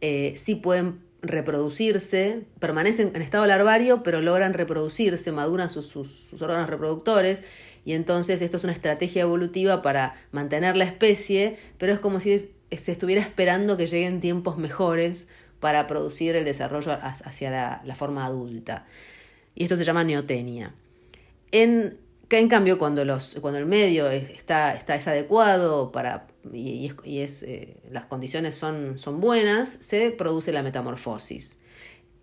eh, 0.00 0.34
sí 0.36 0.54
pueden 0.54 1.00
reproducirse, 1.22 2.42
permanecen 2.58 3.12
en 3.14 3.22
estado 3.22 3.46
larvario, 3.46 4.02
pero 4.02 4.20
logran 4.20 4.54
reproducirse, 4.54 5.30
maduran 5.32 5.68
sus, 5.68 5.94
órganos 6.40 6.68
reproductores 6.68 7.44
y 7.84 7.92
entonces 7.92 8.42
esto 8.42 8.56
es 8.56 8.64
una 8.64 8.72
estrategia 8.72 9.22
evolutiva 9.22 9.82
para 9.82 10.14
mantener 10.32 10.76
la 10.76 10.84
especie, 10.84 11.56
pero 11.78 11.92
es 11.92 12.00
como 12.00 12.20
si 12.20 12.38
se 12.38 12.92
estuviera 12.92 13.22
esperando 13.22 13.76
que 13.76 13.86
lleguen 13.86 14.20
tiempos 14.20 14.58
mejores 14.58 15.28
para 15.60 15.86
producir 15.86 16.34
el 16.34 16.44
desarrollo 16.44 16.98
hacia 17.00 17.50
la, 17.50 17.82
la 17.84 17.94
forma 17.94 18.26
adulta. 18.26 18.86
Y 19.54 19.64
esto 19.64 19.76
se 19.76 19.84
llama 19.84 20.02
neotenia. 20.02 20.74
En 21.52 21.98
en 22.38 22.48
cambio, 22.48 22.78
cuando, 22.78 23.04
los, 23.04 23.36
cuando 23.40 23.58
el 23.58 23.66
medio 23.66 24.08
está, 24.08 24.74
está 24.74 24.94
es 24.94 25.08
adecuado 25.08 25.92
para, 25.92 26.28
y, 26.52 26.90
es, 27.20 27.42
eh, 27.42 27.76
las 27.90 28.06
condiciones 28.06 28.54
son, 28.54 28.98
son 28.98 29.20
buenas, 29.20 29.68
se 29.68 30.10
produce 30.10 30.52
la 30.52 30.62
metamorfosis. 30.62 31.58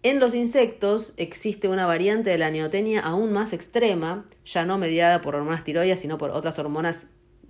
En 0.02 0.20
los 0.20 0.34
insectos 0.34 1.14
existe 1.18 1.68
una 1.68 1.86
variante 1.86 2.30
de 2.30 2.38
la 2.38 2.52
neotenia 2.52 3.02
aún 3.02 3.34
más 3.34 3.52
extrema, 3.52 4.26
ya 4.46 4.66
no 4.66 4.78
mediada 4.78 5.22
por 5.22 5.36
hormonas 5.36 5.64
tiroides, 5.64 6.00
sino 6.00 6.18
por 6.18 6.32
otras 6.32 6.58
hormonas 6.58 7.08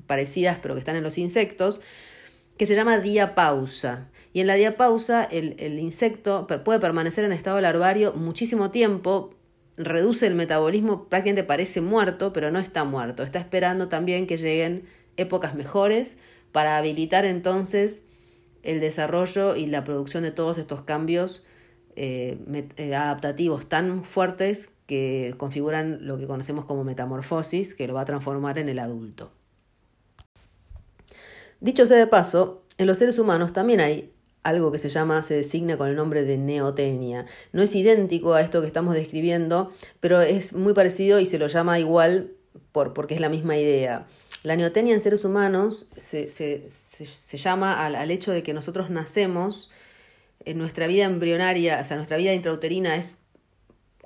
parecidas 0.07 0.57
pero 0.61 0.73
que 0.73 0.79
están 0.79 0.95
en 0.95 1.03
los 1.03 1.19
insectos, 1.19 1.81
que 2.57 2.65
se 2.65 2.75
llama 2.75 2.97
diapausa. 2.97 4.09
Y 4.33 4.41
en 4.41 4.47
la 4.47 4.55
diapausa 4.55 5.23
el, 5.23 5.55
el 5.59 5.77
insecto 5.79 6.47
puede 6.65 6.79
permanecer 6.79 7.23
en 7.23 7.31
estado 7.31 7.61
larvario 7.61 8.13
muchísimo 8.13 8.71
tiempo, 8.71 9.35
reduce 9.79 10.27
el 10.27 10.35
metabolismo, 10.35 11.05
prácticamente 11.05 11.43
parece 11.43 11.81
muerto, 11.81 12.33
pero 12.33 12.51
no 12.51 12.59
está 12.59 12.83
muerto. 12.83 13.23
Está 13.23 13.39
esperando 13.39 13.87
también 13.87 14.27
que 14.27 14.37
lleguen 14.37 14.83
épocas 15.17 15.55
mejores 15.55 16.17
para 16.51 16.77
habilitar 16.77 17.25
entonces 17.25 18.05
el 18.61 18.81
desarrollo 18.81 19.55
y 19.55 19.65
la 19.67 19.85
producción 19.85 20.23
de 20.23 20.31
todos 20.31 20.57
estos 20.57 20.81
cambios 20.81 21.45
eh, 21.95 22.37
eh, 22.75 22.93
adaptativos 22.93 23.67
tan 23.67 24.03
fuertes 24.03 24.69
que 24.85 25.33
configuran 25.37 26.05
lo 26.05 26.17
que 26.17 26.27
conocemos 26.27 26.65
como 26.65 26.83
metamorfosis, 26.83 27.73
que 27.73 27.87
lo 27.87 27.93
va 27.93 28.01
a 28.01 28.05
transformar 28.05 28.57
en 28.57 28.67
el 28.67 28.79
adulto. 28.79 29.31
Dicho 31.61 31.87
sea 31.87 31.97
de 31.97 32.07
paso, 32.07 32.63
en 32.77 32.87
los 32.87 32.97
seres 32.97 33.17
humanos 33.17 33.53
también 33.53 33.79
hay 33.79 34.11
algo 34.43 34.71
que 34.71 34.77
se 34.77 34.89
llama, 34.89 35.21
se 35.23 35.35
designa 35.35 35.77
con 35.77 35.89
el 35.89 35.95
nombre 35.95 36.23
de 36.23 36.37
neotenia. 36.37 37.25
No 37.51 37.61
es 37.61 37.75
idéntico 37.75 38.33
a 38.33 38.41
esto 38.41 38.61
que 38.61 38.67
estamos 38.67 38.95
describiendo, 38.95 39.71
pero 39.99 40.21
es 40.21 40.53
muy 40.53 40.73
parecido 40.73 41.19
y 41.19 41.25
se 41.25 41.39
lo 41.39 41.47
llama 41.47 41.79
igual 41.79 42.31
por, 42.71 42.93
porque 42.93 43.15
es 43.15 43.21
la 43.21 43.29
misma 43.29 43.57
idea. 43.57 44.07
La 44.43 44.55
neotenia 44.55 44.93
en 44.93 45.01
seres 45.01 45.25
humanos 45.25 45.89
se, 45.97 46.29
se, 46.29 46.69
se, 46.69 47.37
llama 47.37 47.85
al, 47.85 47.95
al, 47.95 48.09
hecho 48.09 48.31
de 48.31 48.41
que 48.41 48.53
nosotros 48.53 48.89
nacemos, 48.89 49.71
en 50.45 50.57
nuestra 50.57 50.87
vida 50.87 51.03
embrionaria, 51.03 51.79
o 51.81 51.85
sea, 51.85 51.97
nuestra 51.97 52.15
vida 52.15 52.33
intrauterina 52.33 52.95
es 52.95 53.23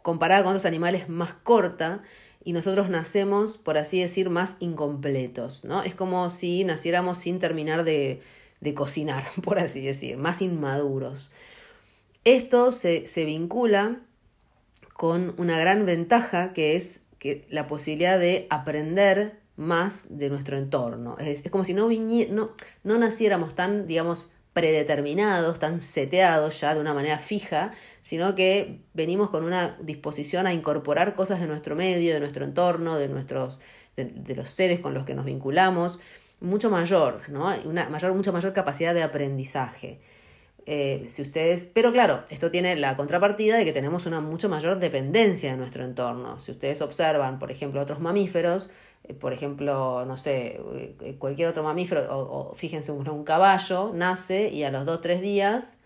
comparada 0.01 0.43
con 0.43 0.53
otros 0.53 0.65
animales 0.65 1.07
más 1.07 1.33
corta 1.33 2.01
y 2.43 2.53
nosotros 2.53 2.89
nacemos, 2.89 3.57
por 3.57 3.77
así 3.77 4.01
decir, 4.01 4.29
más 4.29 4.57
incompletos, 4.59 5.63
¿no? 5.63 5.83
Es 5.83 5.93
como 5.95 6.29
si 6.31 6.63
naciéramos 6.63 7.19
sin 7.19 7.39
terminar 7.39 7.83
de, 7.83 8.21
de 8.63 8.73
cocinar, 8.73 9.27
por 9.43 9.59
así 9.59 9.81
decir, 9.81 10.17
más 10.17 10.41
inmaduros. 10.41 11.33
Esto 12.23 12.71
se, 12.71 13.05
se 13.05 13.25
vincula 13.25 13.99
con 14.93 15.35
una 15.37 15.59
gran 15.59 15.85
ventaja 15.85 16.53
que 16.53 16.75
es 16.75 17.01
que 17.19 17.45
la 17.49 17.67
posibilidad 17.67 18.17
de 18.17 18.47
aprender 18.49 19.39
más 19.55 20.17
de 20.17 20.29
nuestro 20.29 20.57
entorno. 20.57 21.17
Es, 21.19 21.45
es 21.45 21.51
como 21.51 21.63
si 21.63 21.73
no, 21.73 21.89
no, 21.89 22.51
no 22.83 22.97
naciéramos 22.97 23.55
tan, 23.55 23.87
digamos, 23.87 24.33
predeterminados, 24.53 25.59
tan 25.59 25.81
seteados 25.81 26.59
ya 26.61 26.73
de 26.73 26.81
una 26.81 26.93
manera 26.93 27.17
fija, 27.17 27.71
sino 28.01 28.35
que 28.35 28.81
venimos 28.93 29.29
con 29.29 29.43
una 29.43 29.77
disposición 29.81 30.47
a 30.47 30.53
incorporar 30.53 31.15
cosas 31.15 31.39
de 31.39 31.47
nuestro 31.47 31.75
medio, 31.75 32.13
de 32.13 32.19
nuestro 32.19 32.45
entorno, 32.45 32.97
de, 32.97 33.09
nuestros, 33.09 33.59
de 33.95 34.35
los 34.35 34.49
seres 34.49 34.79
con 34.79 34.93
los 34.93 35.05
que 35.05 35.15
nos 35.15 35.25
vinculamos 35.25 35.99
mucho 36.43 36.69
mayor, 36.69 37.21
¿no? 37.29 37.53
Una 37.65 37.89
mayor, 37.89 38.13
mucha 38.13 38.31
mayor 38.31 38.53
capacidad 38.53 38.93
de 38.93 39.01
aprendizaje. 39.01 39.99
Eh, 40.65 41.05
si 41.07 41.21
ustedes, 41.21 41.69
pero 41.73 41.91
claro, 41.91 42.23
esto 42.29 42.49
tiene 42.51 42.75
la 42.75 42.95
contrapartida 42.95 43.57
de 43.57 43.65
que 43.65 43.73
tenemos 43.73 44.05
una 44.05 44.21
mucho 44.21 44.47
mayor 44.49 44.79
dependencia 44.79 45.51
de 45.51 45.57
nuestro 45.57 45.83
entorno. 45.83 46.39
Si 46.39 46.51
ustedes 46.51 46.81
observan, 46.81 47.39
por 47.39 47.51
ejemplo, 47.51 47.81
otros 47.81 47.99
mamíferos, 47.99 48.73
eh, 49.03 49.13
por 49.13 49.33
ejemplo, 49.33 50.05
no 50.05 50.17
sé, 50.17 50.61
eh, 51.01 51.15
cualquier 51.19 51.49
otro 51.49 51.63
mamífero, 51.63 52.07
o, 52.09 52.53
fíjense, 52.55 52.91
un, 52.91 53.23
caballo 53.23 53.91
nace 53.93 54.49
y 54.49 54.63
a 54.63 54.71
los 54.71 54.85
dos, 54.85 55.01
tres 55.01 55.21
días, 55.21 55.79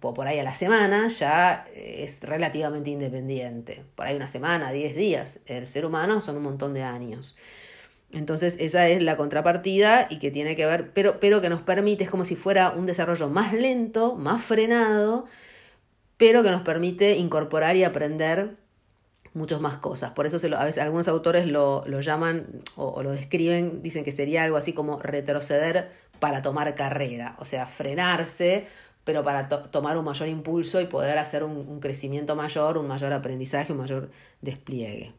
por 0.00 0.26
ahí 0.26 0.38
a 0.38 0.42
la 0.44 0.54
semana, 0.54 1.08
ya 1.08 1.66
es 1.74 2.22
relativamente 2.22 2.90
independiente. 2.90 3.84
Por 3.94 4.06
ahí 4.06 4.16
una 4.16 4.28
semana, 4.28 4.70
10 4.72 4.96
días. 4.96 5.40
El 5.46 5.66
ser 5.66 5.86
humano 5.86 6.20
son 6.20 6.36
un 6.36 6.42
montón 6.42 6.74
de 6.74 6.82
años. 6.82 7.36
Entonces 8.14 8.56
esa 8.60 8.88
es 8.88 9.02
la 9.02 9.16
contrapartida 9.16 10.06
y 10.08 10.18
que 10.18 10.30
tiene 10.30 10.54
que 10.56 10.66
ver, 10.66 10.92
pero, 10.92 11.18
pero 11.18 11.40
que 11.40 11.48
nos 11.48 11.62
permite, 11.62 12.04
es 12.04 12.10
como 12.10 12.24
si 12.24 12.36
fuera 12.36 12.70
un 12.70 12.86
desarrollo 12.86 13.28
más 13.28 13.52
lento, 13.52 14.14
más 14.14 14.44
frenado, 14.44 15.26
pero 16.16 16.42
que 16.44 16.50
nos 16.50 16.62
permite 16.62 17.16
incorporar 17.16 17.76
y 17.76 17.84
aprender 17.84 18.56
muchas 19.34 19.60
más 19.60 19.78
cosas. 19.78 20.12
Por 20.12 20.26
eso 20.26 20.38
a 20.56 20.64
veces 20.64 20.82
algunos 20.82 21.08
autores 21.08 21.46
lo, 21.46 21.84
llaman 22.00 22.46
o, 22.76 23.02
lo 23.02 23.10
describen, 23.10 23.82
dicen 23.82 24.04
que 24.04 24.12
sería 24.12 24.44
algo 24.44 24.56
así 24.56 24.72
como 24.72 25.00
retroceder 25.00 25.90
para 26.20 26.40
tomar 26.42 26.74
carrera, 26.76 27.34
o 27.40 27.44
sea, 27.44 27.66
frenarse, 27.66 28.68
pero 29.02 29.24
para 29.24 29.48
tomar 29.48 29.98
un 29.98 30.04
mayor 30.04 30.28
impulso 30.28 30.80
y 30.80 30.86
poder 30.86 31.18
hacer 31.18 31.42
un 31.42 31.80
crecimiento 31.80 32.36
mayor, 32.36 32.78
un 32.78 32.86
mayor 32.86 33.12
aprendizaje, 33.12 33.72
un 33.72 33.78
mayor 33.78 34.10
despliegue. 34.40 35.12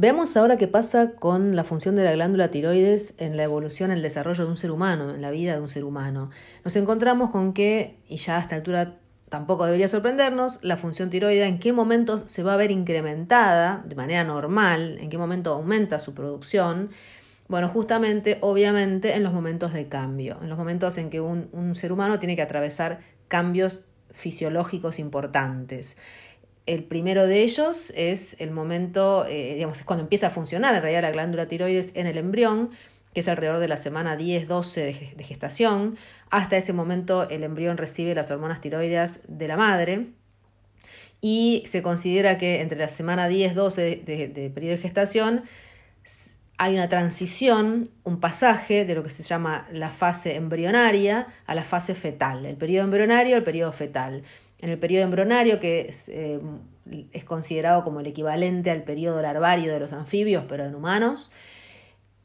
Veamos 0.00 0.36
ahora 0.36 0.58
qué 0.58 0.68
pasa 0.68 1.10
con 1.10 1.56
la 1.56 1.64
función 1.64 1.96
de 1.96 2.04
la 2.04 2.12
glándula 2.12 2.52
tiroides 2.52 3.16
en 3.18 3.36
la 3.36 3.42
evolución, 3.42 3.90
en 3.90 3.96
el 3.96 4.02
desarrollo 4.04 4.44
de 4.44 4.50
un 4.50 4.56
ser 4.56 4.70
humano, 4.70 5.12
en 5.12 5.20
la 5.20 5.32
vida 5.32 5.54
de 5.54 5.60
un 5.60 5.68
ser 5.68 5.82
humano. 5.82 6.30
Nos 6.64 6.76
encontramos 6.76 7.30
con 7.30 7.52
que, 7.52 7.96
y 8.08 8.16
ya 8.18 8.36
a 8.36 8.40
esta 8.40 8.54
altura 8.54 8.94
tampoco 9.28 9.64
debería 9.64 9.88
sorprendernos, 9.88 10.60
la 10.62 10.76
función 10.76 11.10
tiroidea 11.10 11.48
en 11.48 11.58
qué 11.58 11.72
momentos 11.72 12.22
se 12.26 12.44
va 12.44 12.54
a 12.54 12.56
ver 12.56 12.70
incrementada 12.70 13.82
de 13.88 13.96
manera 13.96 14.22
normal, 14.22 14.98
en 15.00 15.10
qué 15.10 15.18
momento 15.18 15.52
aumenta 15.52 15.98
su 15.98 16.14
producción. 16.14 16.90
Bueno, 17.48 17.68
justamente, 17.68 18.38
obviamente, 18.40 19.16
en 19.16 19.24
los 19.24 19.32
momentos 19.32 19.72
de 19.72 19.88
cambio, 19.88 20.38
en 20.40 20.48
los 20.48 20.58
momentos 20.58 20.96
en 20.98 21.10
que 21.10 21.20
un, 21.20 21.48
un 21.50 21.74
ser 21.74 21.90
humano 21.90 22.20
tiene 22.20 22.36
que 22.36 22.42
atravesar 22.42 23.00
cambios 23.26 23.80
fisiológicos 24.12 25.00
importantes. 25.00 25.96
El 26.68 26.84
primero 26.84 27.26
de 27.26 27.40
ellos 27.44 27.94
es 27.96 28.38
el 28.42 28.50
momento, 28.50 29.24
eh, 29.26 29.54
digamos, 29.54 29.78
es 29.78 29.86
cuando 29.86 30.02
empieza 30.02 30.26
a 30.26 30.30
funcionar 30.30 30.74
en 30.74 30.82
realidad 30.82 31.00
la 31.00 31.10
glándula 31.10 31.48
tiroides 31.48 31.92
en 31.96 32.06
el 32.06 32.18
embrión, 32.18 32.72
que 33.14 33.20
es 33.20 33.28
alrededor 33.28 33.58
de 33.58 33.68
la 33.68 33.78
semana 33.78 34.18
10-12 34.18 35.14
de 35.16 35.24
gestación. 35.24 35.96
Hasta 36.28 36.58
ese 36.58 36.74
momento 36.74 37.26
el 37.30 37.42
embrión 37.42 37.78
recibe 37.78 38.14
las 38.14 38.30
hormonas 38.30 38.60
tiroideas 38.60 39.22
de 39.28 39.48
la 39.48 39.56
madre 39.56 40.08
y 41.22 41.62
se 41.64 41.80
considera 41.82 42.36
que 42.36 42.60
entre 42.60 42.78
la 42.78 42.88
semana 42.88 43.30
10-12 43.30 44.04
de, 44.04 44.28
de, 44.28 44.50
periodo 44.50 44.76
de 44.76 44.82
gestación 44.82 45.44
hay 46.58 46.74
una 46.74 46.90
transición, 46.90 47.88
un 48.04 48.20
pasaje 48.20 48.84
de 48.84 48.94
lo 48.94 49.02
que 49.02 49.10
se 49.10 49.22
llama 49.22 49.66
la 49.72 49.88
fase 49.88 50.34
embrionaria 50.36 51.28
a 51.46 51.54
la 51.54 51.64
fase 51.64 51.94
fetal, 51.94 52.44
el 52.44 52.56
periodo 52.56 52.84
embrionario 52.84 53.36
al 53.36 53.42
periodo 53.42 53.72
fetal. 53.72 54.22
En 54.60 54.70
el 54.70 54.78
periodo 54.78 55.04
embrionario, 55.04 55.60
que 55.60 55.94
eh, 56.08 56.40
es, 57.12 57.24
considerado 57.24 57.84
como 57.84 58.00
el 58.00 58.06
equivalente 58.06 58.70
al 58.70 58.82
periodo 58.82 59.22
larvario 59.22 59.72
de 59.72 59.80
los 59.80 59.92
anfibios, 59.92 60.44
pero 60.48 60.64
en 60.64 60.74
humanos, 60.74 61.30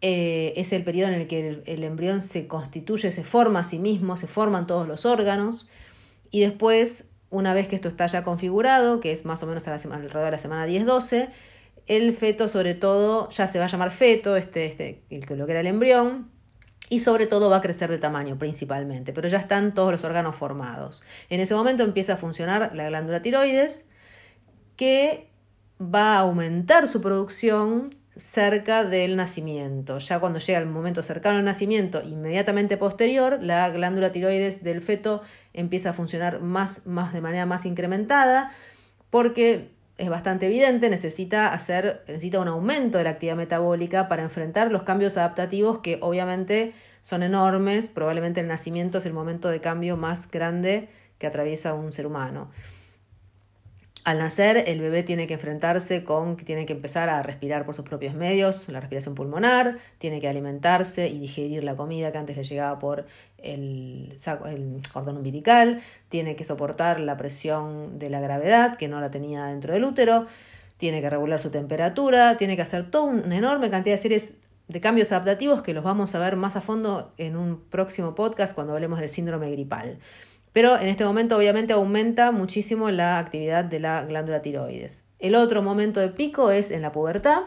eh, 0.02 0.54
es 0.58 0.74
el 0.74 0.84
periodo 0.84 1.10
en 1.10 1.22
el 1.22 1.28
que 1.28 1.62
el, 1.66 1.84
embrión 1.84 2.22
se 2.22 2.48
constituye, 2.48 3.12
se 3.12 3.24
forma 3.24 3.60
a 3.60 3.64
sí 3.64 3.80
mismo, 3.80 4.18
se 4.18 4.28
forman 4.28 4.68
todos 4.68 4.88
los 4.88 5.06
órganos, 5.06 5.70
y 6.32 6.42
después, 6.42 7.12
una 7.30 7.54
vez 7.54 7.68
que 7.68 7.76
esto 7.76 7.88
está 7.88 8.08
ya 8.08 8.24
configurado, 8.24 9.00
que 9.00 9.12
es 9.12 9.26
más 9.26 9.44
o 9.44 9.48
menos 9.48 9.68
a 9.68 9.72
la 9.72 9.96
alrededor 9.96 10.26
de 10.26 10.32
la 10.32 10.38
semana 10.40 10.68
10-12, 10.68 11.30
el 11.86 12.14
feto 12.14 12.48
sobre 12.48 12.76
todo 12.76 13.30
ya 13.30 13.48
se 13.48 13.60
va 13.60 13.66
a 13.66 13.68
llamar 13.68 13.92
feto, 13.92 14.36
este, 14.36 14.66
este, 14.66 15.36
lo 15.36 15.46
que 15.46 15.52
era 15.52 15.62
el 15.62 15.68
embrión, 15.68 16.32
y 16.94 17.00
sobre 17.00 17.26
todo 17.26 17.50
va 17.50 17.58
a 17.58 17.62
crecer 17.62 17.90
de 17.90 17.98
tamaño 17.98 18.38
principalmente, 18.38 19.14
pero 19.14 19.28
ya 19.28 19.40
están 19.40 19.74
todos 19.74 19.92
los 19.92 20.04
órganos 20.04 20.36
formados. 20.36 21.04
En 21.28 21.40
ese 21.40 21.56
momento 21.56 21.82
empieza 21.82 22.14
a 22.14 22.18
funcionar 22.18 22.76
la 22.76 22.88
glándula 22.88 23.24
tiroides 23.24 23.90
que 24.76 25.28
va 25.82 26.18
a 26.18 26.20
aumentar 26.20 26.88
su 26.88 27.02
producción 27.02 27.96
cerca 28.16 28.84
del 28.84 29.16
nacimiento. 29.16 29.98
Ya 29.98 30.20
cuando 30.20 30.38
llega 30.38 30.60
el 30.60 30.68
momento 30.68 31.02
cercano 31.02 31.40
al 31.40 31.46
nacimiento, 31.46 32.04
inmediatamente 32.04 32.78
posterior, 32.78 33.42
la 33.42 33.68
glándula 33.72 34.12
tiroides 34.12 34.64
del 34.64 34.84
feto 34.84 35.24
empieza 35.52 35.90
a 35.90 35.94
funcionar 35.94 36.42
más, 36.42 36.86
más 36.86 37.12
de 37.12 37.22
manera 37.22 37.48
más 37.48 37.66
incrementada 37.66 38.52
porque 39.10 39.72
es 39.98 40.10
bastante 40.10 40.48
evidente, 40.48 40.90
necesita 40.90 41.54
hacer, 41.54 42.04
necesita 42.08 42.40
un 42.40 42.48
aumento 42.48 42.98
de 42.98 43.04
la 43.04 43.12
actividad 43.12 43.36
metabólica 43.36 44.08
para 44.08 44.24
enfrentar 44.24 44.72
los 44.72 44.84
cambios 44.84 45.18
adaptativos 45.18 45.80
que 45.80 46.00
obviamente 46.02 46.74
son 47.04 47.22
enormes. 47.22 47.90
Probablemente 47.90 48.42
el 48.42 48.48
nacimiento 48.48 48.98
es 48.98 49.06
el 49.06 49.14
momento 49.14 49.50
de 49.50 49.62
cambio 49.62 49.96
más 49.96 50.30
grande 50.32 50.90
que 51.20 51.28
atraviesa 51.28 51.74
un 51.74 51.94
ser 51.94 52.08
humano. 52.08 52.50
Al 54.04 54.20
nacer, 54.20 54.66
el 54.68 54.82
bebé 54.82 55.04
tiene 55.04 55.28
que 55.28 55.36
enfrentarse 55.36 56.04
con 56.04 56.36
que 56.36 56.44
tiene 56.44 56.66
que 56.66 56.74
empezar 56.74 57.08
a 57.08 57.24
respirar 57.24 57.66
por 57.66 57.74
sus 57.74 57.86
propios 57.86 58.14
medios, 58.16 58.68
la 58.68 58.82
respiración 58.82 59.16
pulmonar, 59.16 59.78
tiene 59.98 60.20
que 60.20 60.28
alimentarse 60.28 61.08
y 61.08 61.20
digerir 61.20 61.64
la 61.64 61.78
comida 61.78 62.12
que 62.12 62.18
antes 62.18 62.36
le 62.36 62.44
llegaba 62.44 62.80
por 62.80 63.06
el, 63.38 64.18
el 64.46 64.82
cordón 64.92 65.18
umbilical, 65.18 65.82
tiene 66.10 66.36
que 66.36 66.44
soportar 66.44 67.00
la 67.00 67.16
presión 67.16 67.98
de 67.98 68.10
la 68.10 68.20
gravedad 68.20 68.76
que 68.76 68.90
no 68.90 69.00
la 69.00 69.10
tenía 69.10 69.46
dentro 69.46 69.74
del 69.74 69.86
útero, 69.86 70.26
tiene 70.76 71.00
que 71.00 71.10
regular 71.10 71.40
su 71.40 71.50
temperatura, 71.50 72.36
tiene 72.36 72.58
que 72.58 72.62
hacer 72.62 72.92
toda 72.92 73.06
una 73.06 73.38
enorme 73.38 73.70
cantidad 73.70 73.96
de 73.96 74.02
series 74.02 74.38
de 74.68 74.82
cambios 74.82 75.14
adaptativos 75.14 75.62
que 75.62 75.74
los 75.74 75.84
vamos 75.84 76.14
a 76.14 76.20
ver 76.20 76.36
más 76.36 76.58
a 76.58 76.62
fondo 76.62 77.14
en 77.18 77.38
un 77.38 77.62
próximo 77.70 78.16
podcast 78.16 78.54
cuando 78.54 78.74
hablemos 78.74 79.00
del 79.00 79.08
síndrome 79.08 79.50
gripal. 79.52 80.00
Pero 80.54 80.80
en 80.80 80.88
este 80.88 81.04
momento 81.04 81.36
obviamente 81.36 81.74
aumenta 81.74 82.32
muchísimo 82.32 82.92
la 82.92 83.18
actividad 83.18 83.66
de 83.66 83.80
la 83.80 84.06
glándula 84.06 84.44
tiroides. 84.44 85.10
El 85.18 85.36
otro 85.36 85.64
momento 85.64 86.00
de 86.00 86.10
pico 86.10 86.52
es 86.52 86.70
en 86.70 86.84
la 86.84 86.92
pubertad. 86.92 87.42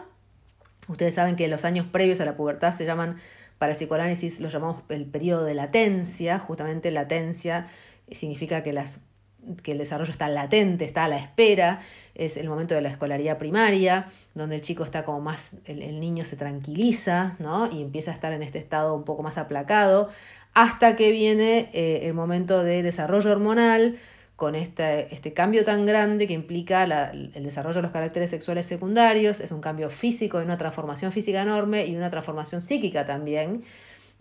Ustedes 0.89 1.15
saben 1.15 1.37
que 1.37 1.47
los 1.47 1.63
años 1.63 1.85
previos 1.89 2.19
a 2.19 2.25
la 2.25 2.35
pubertad 2.35 2.73
se 2.73 2.85
llaman, 2.85 3.17
para 3.57 3.71
el 3.71 3.77
psicoanálisis 3.77 4.41
lo 4.41 4.49
llamamos 4.49 4.83
el 4.89 5.05
periodo 5.05 5.45
de 5.45 5.53
latencia. 5.53 6.37
Justamente 6.37 6.91
latencia 6.91 7.67
significa 8.11 8.61
que, 8.61 8.73
las, 8.73 9.05
que 9.63 9.71
el 9.71 9.77
desarrollo 9.77 10.11
está 10.11 10.27
latente, 10.27 10.83
está 10.83 11.05
a 11.05 11.07
la 11.07 11.17
espera. 11.17 11.79
Es 12.13 12.35
el 12.35 12.49
momento 12.49 12.75
de 12.75 12.81
la 12.81 12.89
escolaridad 12.89 13.37
primaria, 13.37 14.07
donde 14.35 14.55
el 14.55 14.61
chico 14.61 14.83
está 14.83 15.05
como 15.05 15.21
más, 15.21 15.51
el, 15.65 15.81
el 15.81 16.01
niño 16.01 16.25
se 16.25 16.35
tranquiliza, 16.35 17.35
¿no? 17.39 17.71
Y 17.71 17.81
empieza 17.81 18.11
a 18.11 18.15
estar 18.15 18.33
en 18.33 18.43
este 18.43 18.59
estado 18.59 18.95
un 18.95 19.05
poco 19.05 19.23
más 19.23 19.37
aplacado 19.37 20.09
hasta 20.57 20.95
que 20.95 21.11
viene 21.11 21.69
eh, 21.73 21.99
el 22.07 22.15
momento 22.15 22.63
de 22.63 22.81
desarrollo 22.81 23.31
hormonal 23.31 23.99
con 24.35 24.55
este, 24.55 25.13
este 25.13 25.31
cambio 25.31 25.63
tan 25.63 25.85
grande 25.85 26.25
que 26.25 26.33
implica 26.33 26.83
el 26.83 27.43
desarrollo 27.43 27.75
de 27.75 27.81
los 27.83 27.91
caracteres 27.91 28.31
sexuales 28.31 28.65
secundarios, 28.65 29.39
es 29.39 29.51
un 29.51 29.61
cambio 29.61 29.91
físico, 29.91 30.39
una 30.39 30.57
transformación 30.57 31.11
física 31.11 31.43
enorme 31.43 31.85
y 31.85 31.95
una 31.95 32.09
transformación 32.09 32.63
psíquica 32.63 33.05
también. 33.05 33.65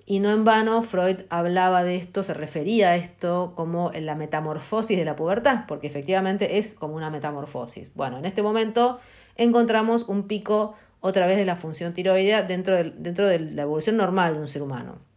Y 0.05 0.21
no 0.21 0.31
en 0.31 0.45
vano 0.45 0.83
Freud 0.83 1.21
hablaba 1.31 1.83
de 1.85 1.97
esto, 1.97 2.23
se 2.23 2.35
refería 2.35 2.91
a 2.91 2.97
esto 2.97 3.55
como 3.57 3.91
la 3.93 4.15
metamorfosis 4.15 4.99
de 4.99 5.07
la 5.07 5.17
pubertad, 5.17 5.65
porque 5.67 5.87
efectivamente 5.87 6.59
es 6.59 6.75
como 6.75 6.97
una 6.97 7.09
metamorfosis. 7.09 7.95
Bueno, 7.95 8.19
en 8.19 8.27
este 8.27 8.43
momento 8.43 9.01
encontramos 9.37 10.03
un 10.07 10.25
pico 10.25 10.75
otra 11.01 11.27
vez 11.27 11.39
de 11.39 11.47
la 11.47 11.57
función 11.57 11.95
tiroidea 11.95 12.43
dentro 12.43 12.77
dentro 12.77 13.27
de 13.27 13.39
la 13.39 13.63
evolución 13.63 13.97
normal 13.97 14.35
de 14.35 14.41
un 14.41 14.51
ser 14.51 14.61
humano. 14.61 15.16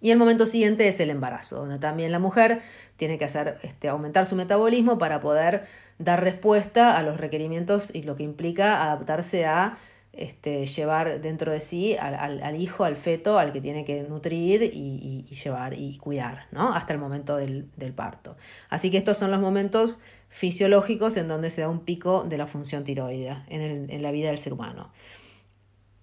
Y 0.00 0.10
el 0.10 0.18
momento 0.18 0.46
siguiente 0.46 0.86
es 0.86 1.00
el 1.00 1.10
embarazo, 1.10 1.56
donde 1.56 1.78
también 1.78 2.12
la 2.12 2.18
mujer 2.18 2.60
tiene 2.96 3.18
que 3.18 3.24
hacer, 3.24 3.58
este, 3.62 3.88
aumentar 3.88 4.26
su 4.26 4.36
metabolismo 4.36 4.98
para 4.98 5.20
poder 5.20 5.64
dar 5.98 6.22
respuesta 6.22 6.96
a 6.96 7.02
los 7.02 7.18
requerimientos 7.18 7.92
y 7.92 8.02
lo 8.04 8.14
que 8.14 8.22
implica 8.22 8.82
adaptarse 8.82 9.46
a 9.46 9.78
este, 10.12 10.66
llevar 10.66 11.20
dentro 11.20 11.52
de 11.52 11.60
sí 11.60 11.96
al, 11.96 12.60
hijo, 12.60 12.84
al 12.84 12.96
feto, 12.96 13.38
al 13.38 13.52
que 13.52 13.60
tiene 13.60 13.84
que 13.84 14.02
nutrir 14.02 14.62
y, 14.62 15.24
llevar 15.24 15.74
y 15.74 15.98
cuidar, 15.98 16.46
¿no? 16.50 16.74
Hasta 16.74 16.92
el 16.92 16.98
momento 16.98 17.36
del, 17.36 17.68
parto. 17.94 18.36
Así 18.68 18.90
que 18.90 18.98
estos 18.98 19.16
son 19.16 19.30
los 19.30 19.40
momentos 19.40 19.98
fisiológicos 20.28 21.16
en 21.16 21.28
donde 21.28 21.50
se 21.50 21.62
da 21.62 21.68
un 21.68 21.80
pico 21.80 22.24
de 22.24 22.36
la 22.38 22.46
función 22.46 22.84
tiroidea 22.84 23.44
en 23.48 24.02
la 24.02 24.10
vida 24.10 24.28
del 24.28 24.38
ser 24.38 24.52
humano. 24.52 24.90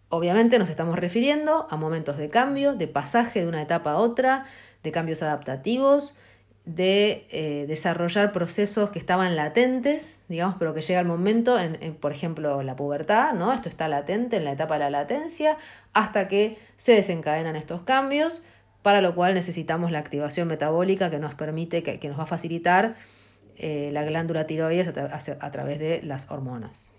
Obviamente 0.10 0.60
nos 0.60 0.70
estamos 0.70 0.98
refiriendo 0.98 1.68
a 1.70 1.78
momentos 1.78 2.18
de 2.18 2.30
cambio, 2.30 2.76
de 2.76 2.88
pasaje 2.88 3.42
de 3.42 3.48
una 3.48 3.62
etapa 3.62 3.92
a 3.92 3.98
otra, 3.98 4.46
de 4.84 4.92
cambios 4.92 5.24
adaptativos, 5.24 6.16
de 6.66 7.28
eh, 7.30 7.66
desarrollar 7.68 8.32
procesos 8.32 8.90
que 8.90 8.98
estaban 8.98 9.36
latentes, 9.36 10.24
digamos, 10.28 10.56
pero 10.58 10.74
que 10.74 10.82
llega 10.82 11.00
el 11.00 11.06
momento, 11.06 11.60
en, 11.60 11.96
por 11.96 12.12
ejemplo, 12.12 12.64
la 12.64 12.76
pubertad, 12.76 13.34
¿no? 13.34 13.54
Esto 13.54 13.70
está 13.70 13.88
latente 13.88 14.38
en 14.38 14.46
la 14.46 14.52
etapa 14.52 14.76
de 14.76 14.80
la 14.82 14.90
latencia, 14.90 15.58
hasta 15.94 16.28
que 16.28 16.58
se 16.78 16.94
desencadenan 16.94 17.56
estos 17.56 17.84
cambios, 17.84 18.44
para 18.82 19.02
lo 19.02 19.14
cual 19.16 19.36
necesitamos 19.36 19.92
la 19.92 20.00
activación 20.00 20.48
metabólica 20.48 21.12
que 21.12 21.20
nos 21.20 21.36
permite, 21.36 21.84
que, 21.84 22.08
nos 22.08 22.18
va 22.18 22.24
a 22.24 22.28
facilitar 22.28 22.96
eh, 23.58 23.90
la 23.94 24.04
glándula 24.04 24.48
tiroides 24.48 24.88
a 24.88 25.52
través 25.52 25.80
de 25.80 26.02
las 26.04 26.30
hormonas. 26.32 26.95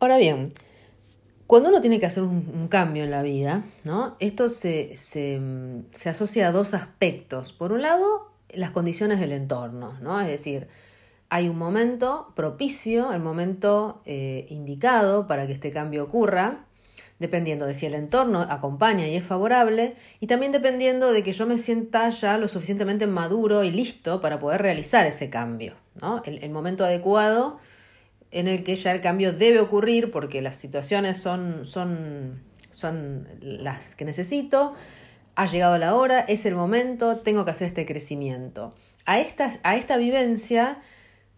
Ahora 0.00 0.16
bien, 0.16 0.52
Cuando 1.46 1.70
uno 1.70 1.80
tiene 1.80 1.98
que 1.98 2.04
hacer 2.06 2.22
un, 2.24 2.68
cambio 2.68 3.04
en 3.04 3.10
la 3.10 3.22
vida, 3.22 3.64
¿no? 3.82 4.16
esto 4.20 4.50
se, 4.50 4.94
se, 4.96 5.40
se, 5.92 6.10
asocia 6.10 6.48
a 6.48 6.52
dos 6.52 6.74
aspectos. 6.74 7.54
Por 7.54 7.72
un 7.72 7.80
lado, 7.80 8.30
las 8.50 8.70
condiciones 8.70 9.18
del 9.18 9.32
entorno, 9.32 9.96
¿no? 10.02 10.20
es 10.20 10.28
decir, 10.28 10.68
hay 11.30 11.48
un 11.48 11.56
momento 11.56 12.32
propicio, 12.36 13.12
el 13.12 13.20
momento 13.20 14.02
eh, 14.04 14.46
indicado 14.50 15.26
para 15.26 15.46
que 15.46 15.54
este 15.54 15.70
cambio 15.70 16.04
ocurra, 16.04 16.66
dependiendo 17.18 17.64
de 17.64 17.72
si 17.72 17.86
el 17.86 17.94
entorno 17.94 18.42
acompaña 18.42 19.08
y 19.08 19.16
es 19.16 19.24
favorable, 19.24 19.96
y 20.20 20.26
también 20.26 20.52
dependiendo 20.52 21.12
de 21.12 21.22
que 21.22 21.32
yo 21.32 21.46
me 21.46 21.56
sienta 21.56 22.10
ya 22.10 22.36
lo 22.36 22.48
suficientemente 22.48 23.06
maduro 23.06 23.64
y 23.64 23.70
listo 23.70 24.20
para 24.20 24.38
poder 24.38 24.60
realizar 24.60 25.06
ese 25.06 25.30
cambio. 25.30 25.76
¿no? 26.00 26.22
el 26.26 26.50
momento 26.50 26.84
adecuado 26.84 27.58
en 28.30 28.48
el 28.48 28.64
que 28.64 28.74
ya 28.76 28.92
el 28.92 29.00
cambio 29.00 29.32
debe 29.32 29.60
ocurrir 29.60 30.10
porque 30.10 30.42
las 30.42 30.56
situaciones 30.56 31.18
son, 31.18 31.64
son, 31.64 32.42
son 32.58 33.26
las 33.40 33.94
que 33.94 34.04
necesito, 34.04 34.74
ha 35.34 35.46
llegado 35.46 35.78
la 35.78 35.94
hora, 35.94 36.20
es 36.20 36.46
el 36.46 36.54
momento, 36.54 37.18
tengo 37.18 37.44
que 37.44 37.52
hacer 37.52 37.68
este 37.68 37.86
crecimiento. 37.86 38.74
A 39.06 39.20
esta, 39.20 39.52
a 39.62 39.76
esta 39.76 39.96
vivencia, 39.96 40.78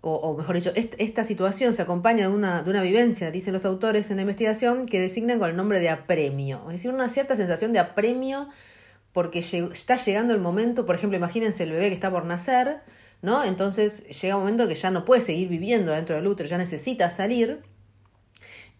o, 0.00 0.34
mejor 0.36 0.56
dicho, 0.56 0.72
esta 0.74 1.24
situación 1.24 1.74
se 1.74 1.82
acompaña 1.82 2.28
de 2.28 2.34
una, 2.34 2.62
de 2.62 2.70
una 2.70 2.82
vivencia, 2.82 3.30
dicen 3.30 3.52
los 3.52 3.64
autores 3.64 4.10
en 4.10 4.16
la 4.16 4.22
investigación, 4.22 4.86
que 4.86 5.00
designan 5.00 5.38
con 5.38 5.50
el 5.50 5.56
nombre 5.56 5.80
de 5.80 5.90
apremio, 5.90 6.62
es 6.68 6.74
decir, 6.74 6.90
una 6.90 7.08
cierta 7.08 7.36
sensación 7.36 7.72
de 7.72 7.78
apremio 7.78 8.48
porque 9.12 9.40
está 9.40 9.96
llegando 9.96 10.32
el 10.34 10.40
momento, 10.40 10.86
por 10.86 10.94
ejemplo, 10.94 11.18
imagínense 11.18 11.64
el 11.64 11.72
bebé 11.72 11.88
que 11.88 11.94
está 11.94 12.10
por 12.10 12.24
nacer, 12.24 12.78
¿no? 13.22 13.44
Entonces 13.44 14.08
llega 14.20 14.36
un 14.36 14.42
momento 14.42 14.68
que 14.68 14.74
ya 14.74 14.90
no 14.90 15.04
puede 15.04 15.20
seguir 15.20 15.48
viviendo 15.48 15.92
dentro 15.92 16.16
del 16.16 16.26
útero, 16.26 16.48
ya 16.48 16.58
necesita 16.58 17.10
salir. 17.10 17.60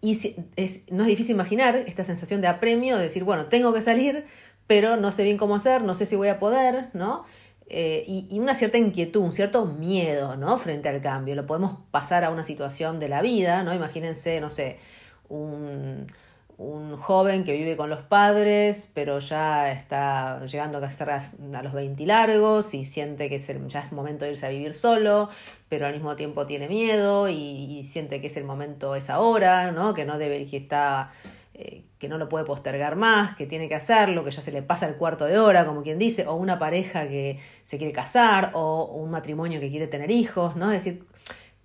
Y 0.01 0.19
es, 0.55 0.91
no 0.91 1.03
es 1.03 1.09
difícil 1.09 1.35
imaginar 1.35 1.75
esta 1.75 2.03
sensación 2.03 2.41
de 2.41 2.47
apremio, 2.47 2.97
de 2.97 3.03
decir, 3.03 3.23
bueno, 3.23 3.45
tengo 3.45 3.71
que 3.73 3.81
salir, 3.81 4.25
pero 4.67 4.97
no 4.97 5.11
sé 5.11 5.23
bien 5.23 5.37
cómo 5.37 5.55
hacer, 5.55 5.83
no 5.83 5.93
sé 5.93 6.05
si 6.05 6.15
voy 6.15 6.29
a 6.29 6.39
poder, 6.39 6.89
¿no? 6.93 7.25
Eh, 7.67 8.03
y, 8.07 8.27
y, 8.29 8.39
una 8.39 8.55
cierta 8.55 8.77
inquietud, 8.77 9.21
un 9.21 9.33
cierto 9.33 9.65
miedo, 9.65 10.35
¿no? 10.35 10.57
Frente 10.57 10.89
al 10.89 11.01
cambio. 11.01 11.35
Lo 11.35 11.45
podemos 11.45 11.77
pasar 11.91 12.23
a 12.25 12.29
una 12.29 12.43
situación 12.43 12.99
de 12.99 13.07
la 13.07 13.21
vida, 13.21 13.63
¿no? 13.63 13.73
Imagínense, 13.73 14.41
no 14.41 14.49
sé, 14.49 14.77
un, 15.29 16.07
un 16.57 16.97
joven 16.97 17.43
que 17.43 17.53
vive 17.53 17.75
con 17.75 17.89
los 17.89 17.99
padres, 17.99 18.91
pero 18.93 19.19
ya 19.19 19.71
está 19.71 20.43
llegando 20.45 20.79
a, 20.79 21.57
a 21.57 21.63
los 21.63 21.73
20 21.73 22.05
largos 22.05 22.73
y 22.73 22.85
siente 22.85 23.29
que 23.29 23.35
es 23.35 23.47
ya 23.67 23.79
es 23.79 23.93
momento 23.93 24.25
de 24.25 24.31
irse 24.31 24.45
a 24.45 24.49
vivir 24.49 24.73
solo, 24.73 25.29
pero 25.69 25.87
al 25.87 25.93
mismo 25.93 26.15
tiempo 26.15 26.45
tiene 26.45 26.67
miedo 26.67 27.29
y, 27.29 27.83
siente 27.83 28.21
que 28.21 28.27
es 28.27 28.37
el 28.37 28.43
momento, 28.43 28.95
es 28.95 29.09
ahora, 29.09 29.71
¿no? 29.71 29.93
que 29.93 30.05
no 30.05 30.17
debe, 30.17 30.45
que 30.45 30.57
está, 30.57 31.11
eh, 31.53 31.83
que 31.97 32.07
no 32.07 32.17
lo 32.17 32.29
puede 32.29 32.45
postergar 32.45 32.95
más, 32.95 33.35
que 33.35 33.45
tiene 33.45 33.67
que 33.67 33.75
hacerlo, 33.75 34.23
que 34.23 34.31
ya 34.31 34.41
se 34.41 34.51
le 34.51 34.61
pasa 34.61 34.87
el 34.87 34.95
cuarto 34.95 35.25
de 35.25 35.39
hora, 35.39 35.65
como 35.65 35.83
quien 35.83 35.97
dice, 35.99 36.27
o 36.27 36.35
una 36.35 36.59
pareja 36.59 37.07
que 37.07 37.39
se 37.63 37.77
quiere 37.77 37.93
casar, 37.93 38.51
o 38.53 38.85
un 38.85 39.11
matrimonio 39.11 39.59
que 39.59 39.69
quiere 39.69 39.87
tener 39.87 40.11
hijos, 40.11 40.55
¿no? 40.55 40.71
Es 40.71 40.83
decir, 40.83 41.05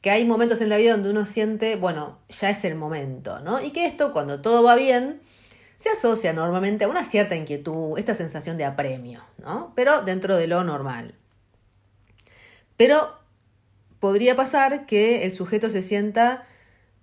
que 0.07 0.13
hay 0.13 0.25
momentos 0.25 0.61
en 0.61 0.69
la 0.69 0.77
vida 0.77 0.93
donde 0.93 1.11
uno 1.11 1.27
siente, 1.27 1.75
bueno, 1.75 2.21
ya 2.29 2.49
es 2.49 2.65
el 2.65 2.77
momento, 2.77 3.41
¿no? 3.41 3.61
Y 3.61 3.73
que 3.73 3.87
esto, 3.87 4.13
cuando 4.13 4.41
todo 4.41 4.63
va 4.63 4.77
bien, 4.77 5.21
se 5.75 5.91
asocia 5.91 6.33
normalmente 6.33 6.85
a 6.85 6.89
una 6.89 7.03
cierta 7.03 7.35
inquietud, 7.35 7.99
esta 7.99 8.15
sensación 8.15 8.57
de 8.57 8.65
apremio, 8.65 9.25
¿no? 9.39 9.73
Pero 9.75 10.03
dentro 10.03 10.37
de 10.37 10.47
lo 10.47 10.63
normal. 10.63 11.17
Pero 12.77 13.19
podría 13.99 14.37
pasar 14.37 14.87
que 14.87 15.25
el 15.25 15.33
sujeto 15.33 15.71
se 15.71 15.83
sienta 15.83 16.47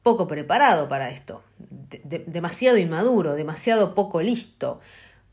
poco 0.01 0.25
preparado 0.29 0.87
para 0.87 1.09
esto, 1.09 1.43
demasiado 2.25 2.77
inmaduro, 2.77 3.33
demasiado 3.33 3.95
poco 3.95 4.21
listo, 4.21 4.79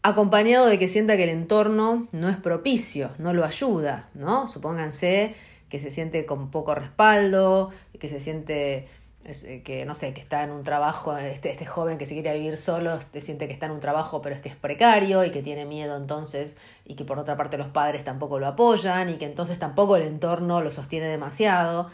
acompañado 0.02 0.66
de 0.66 0.80
que 0.80 0.88
sienta 0.88 1.16
que 1.16 1.22
el 1.22 1.28
entorno 1.28 2.08
no 2.10 2.30
es 2.30 2.36
propicio, 2.36 3.12
no 3.18 3.32
lo 3.32 3.44
ayuda, 3.44 4.08
¿no? 4.14 4.48
Supónganse 4.48 5.36
que 5.70 5.80
se 5.80 5.90
siente 5.90 6.26
con 6.26 6.50
poco 6.50 6.74
respaldo, 6.74 7.70
que 7.98 8.08
se 8.10 8.20
siente 8.20 8.88
eh, 9.24 9.62
que 9.62 9.84
no 9.84 9.94
sé, 9.94 10.14
que 10.14 10.20
está 10.22 10.42
en 10.44 10.50
un 10.50 10.64
trabajo, 10.64 11.14
este, 11.18 11.50
este 11.50 11.66
joven 11.66 11.98
que 11.98 12.06
se 12.06 12.14
quiere 12.14 12.32
vivir 12.38 12.56
solo, 12.56 12.98
te 13.12 13.20
siente 13.20 13.46
que 13.46 13.52
está 13.52 13.66
en 13.66 13.72
un 13.72 13.80
trabajo 13.80 14.22
pero 14.22 14.34
es 14.34 14.40
que 14.40 14.48
es 14.48 14.56
precario 14.56 15.24
y 15.26 15.30
que 15.30 15.42
tiene 15.42 15.66
miedo 15.66 15.96
entonces 15.96 16.56
y 16.86 16.94
que 16.94 17.04
por 17.04 17.18
otra 17.18 17.36
parte 17.36 17.58
los 17.58 17.68
padres 17.68 18.02
tampoco 18.02 18.38
lo 18.38 18.46
apoyan 18.46 19.10
y 19.10 19.16
que 19.16 19.26
entonces 19.26 19.58
tampoco 19.58 19.96
el 19.96 20.04
entorno 20.04 20.62
lo 20.62 20.72
sostiene 20.72 21.06
demasiado. 21.06 21.90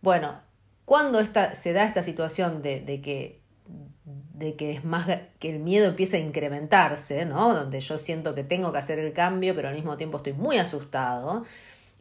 Bueno, 0.00 0.40
cuando 0.86 1.20
esta, 1.20 1.54
se 1.54 1.74
da 1.74 1.84
esta 1.84 2.02
situación 2.02 2.62
de, 2.62 2.80
de 2.80 3.02
que 3.02 3.42
de 4.34 4.56
que 4.56 4.72
es 4.72 4.84
más 4.84 5.06
que 5.38 5.50
el 5.50 5.60
miedo 5.60 5.86
empieza 5.86 6.16
a 6.16 6.20
incrementarse, 6.20 7.24
¿no? 7.26 7.54
Donde 7.54 7.80
yo 7.80 7.98
siento 7.98 8.34
que 8.34 8.42
tengo 8.42 8.72
que 8.72 8.78
hacer 8.78 8.98
el 8.98 9.12
cambio, 9.12 9.54
pero 9.54 9.68
al 9.68 9.74
mismo 9.74 9.96
tiempo 9.96 10.16
estoy 10.16 10.32
muy 10.32 10.58
asustado 10.58 11.44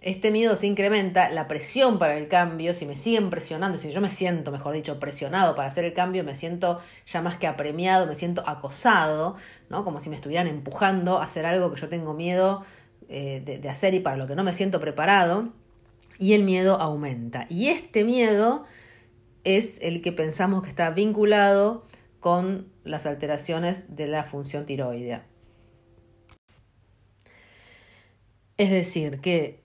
este 0.02 0.32
miedo 0.32 0.56
se 0.56 0.66
incrementa, 0.66 1.30
la 1.30 1.48
presión 1.48 2.00
para 2.00 2.18
el 2.18 2.28
cambio, 2.28 2.74
si 2.74 2.88
me 2.88 2.96
siguen 2.96 3.30
presionando, 3.30 3.78
si 3.78 3.92
yo 3.92 4.02
me 4.02 4.10
siento, 4.10 4.52
mejor 4.52 4.74
dicho, 4.74 5.00
presionado 5.00 5.56
para 5.56 5.68
hacer 5.68 5.86
el 5.86 5.94
cambio, 5.94 6.24
me 6.24 6.34
siento 6.34 6.80
ya 7.06 7.22
más 7.22 7.38
que 7.38 7.46
apremiado, 7.46 8.08
me 8.08 8.16
siento 8.16 8.44
acosado, 8.48 9.36
¿no? 9.70 9.84
Como 9.84 10.00
si 10.00 10.10
me 10.10 10.16
estuvieran 10.16 10.48
empujando 10.48 11.20
a 11.20 11.26
hacer 11.26 11.46
algo 11.46 11.72
que 11.72 11.80
yo 11.80 11.88
tengo 11.88 12.16
miedo 12.16 12.66
eh, 13.10 13.44
de, 13.46 13.60
de 13.60 13.70
hacer 13.70 13.94
y 13.94 14.00
para 14.00 14.18
lo 14.18 14.26
que 14.26 14.36
no 14.36 14.44
me 14.44 14.54
siento 14.54 14.80
preparado, 14.80 15.50
y 16.18 16.34
el 16.34 16.44
miedo 16.44 16.82
aumenta. 16.82 17.46
Y 17.48 17.70
este 17.70 18.04
miedo 18.04 18.64
es 19.44 19.80
el 19.84 20.02
que 20.02 20.12
pensamos 20.12 20.64
que 20.64 20.70
está 20.70 20.90
vinculado 20.90 21.86
con 22.20 22.68
las 22.84 23.06
alteraciones 23.06 23.96
de 23.96 24.08
la 24.08 24.24
función 24.24 24.66
tiroidea. 24.66 25.26
Es 28.58 28.70
decir, 28.72 29.22
que 29.22 29.61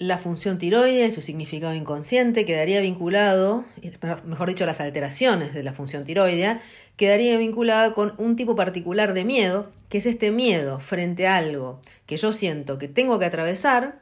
la 0.00 0.16
función 0.16 0.56
tiroidea 0.56 1.06
y 1.06 1.10
su 1.10 1.20
significado 1.20 1.74
inconsciente 1.74 2.46
quedaría 2.46 2.80
vinculado, 2.80 3.66
mejor 4.24 4.48
dicho, 4.48 4.64
las 4.64 4.80
alteraciones 4.80 5.52
de 5.52 5.62
la 5.62 5.74
función 5.74 6.04
tiroidea, 6.04 6.62
quedaría 6.96 7.36
vinculada 7.36 7.92
con 7.92 8.14
un 8.16 8.34
tipo 8.34 8.56
particular 8.56 9.12
de 9.12 9.26
miedo, 9.26 9.70
que 9.90 9.98
es 9.98 10.06
este 10.06 10.30
miedo 10.30 10.80
frente 10.80 11.28
a 11.28 11.36
algo 11.36 11.80
que 12.06 12.16
yo 12.16 12.32
siento 12.32 12.78
que 12.78 12.88
tengo 12.88 13.18
que 13.18 13.26
atravesar, 13.26 14.00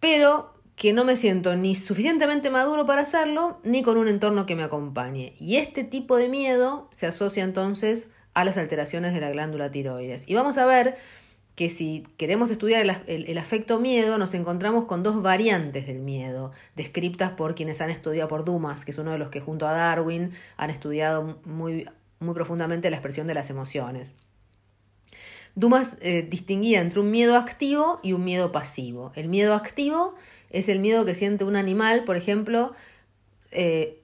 pero 0.00 0.54
que 0.76 0.94
no 0.94 1.04
me 1.04 1.16
siento 1.16 1.54
ni 1.54 1.74
suficientemente 1.74 2.48
maduro 2.48 2.86
para 2.86 3.02
hacerlo, 3.02 3.60
ni 3.64 3.82
con 3.82 3.98
un 3.98 4.08
entorno 4.08 4.46
que 4.46 4.56
me 4.56 4.62
acompañe. 4.62 5.34
Y 5.38 5.56
este 5.56 5.84
tipo 5.84 6.16
de 6.16 6.30
miedo 6.30 6.88
se 6.90 7.06
asocia 7.06 7.44
entonces 7.44 8.12
a 8.32 8.46
las 8.46 8.56
alteraciones 8.56 9.12
de 9.12 9.20
la 9.20 9.30
glándula 9.30 9.70
tiroides. 9.70 10.24
Y 10.26 10.34
vamos 10.34 10.56
a 10.56 10.64
ver 10.64 10.96
que 11.58 11.70
si 11.70 12.06
queremos 12.18 12.52
estudiar 12.52 13.02
el, 13.08 13.36
afecto 13.38 13.80
miedo, 13.80 14.16
nos 14.16 14.32
encontramos 14.34 14.84
con 14.84 15.02
dos 15.02 15.22
variantes 15.22 15.88
del 15.88 15.98
miedo, 15.98 16.52
descritas 16.76 17.32
por 17.32 17.56
quienes 17.56 17.80
han 17.80 17.90
estudiado 17.90 18.28
por 18.28 18.44
Dumas, 18.44 18.84
que 18.84 18.92
es 18.92 18.98
uno 18.98 19.10
de 19.10 19.18
los 19.18 19.30
que 19.30 19.40
junto 19.40 19.66
a 19.66 19.72
Darwin 19.72 20.30
han 20.56 20.70
estudiado 20.70 21.40
muy, 21.44 21.88
muy 22.20 22.32
profundamente 22.32 22.90
la 22.90 22.96
expresión 22.98 23.26
de 23.26 23.34
las 23.34 23.50
emociones. 23.50 24.14
Dumas 25.56 25.96
eh, 26.00 26.24
distinguía 26.30 26.80
entre 26.80 27.00
un 27.00 27.10
miedo 27.10 27.36
activo 27.36 27.98
y 28.04 28.12
un 28.12 28.22
miedo 28.22 28.52
pasivo. 28.52 29.10
El 29.16 29.26
miedo 29.26 29.54
activo 29.54 30.14
es 30.50 30.68
el 30.68 30.78
miedo 30.78 31.04
que 31.04 31.16
siente 31.16 31.42
un 31.42 31.56
animal, 31.56 32.04
por 32.04 32.16
ejemplo, 32.16 32.72
eh, 33.50 33.97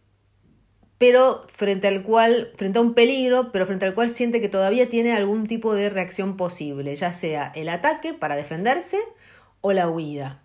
pero 0.99 1.47
frente 1.53 1.89
al 1.89 2.03
cual, 2.03 2.53
frente 2.57 2.79
a 2.79 2.83
un 2.83 2.95
peligro, 2.95 3.51
pero 3.53 3.67
frente 3.67 3.87
al 3.87 3.95
cual 3.95 4.11
siente 4.11 4.41
que 4.41 4.49
todavía 4.49 4.89
tiene 4.89 5.15
algún 5.15 5.47
tipo 5.47 5.75
de 5.75 5.91
reacción 5.91 6.37
posible, 6.37 6.95
ya 6.95 7.13
sea 7.13 7.53
el 7.55 7.69
ataque 7.69 8.15
para 8.15 8.37
defenderse 8.37 8.99
o 9.61 9.73
la 9.73 9.89
huida. 9.89 10.43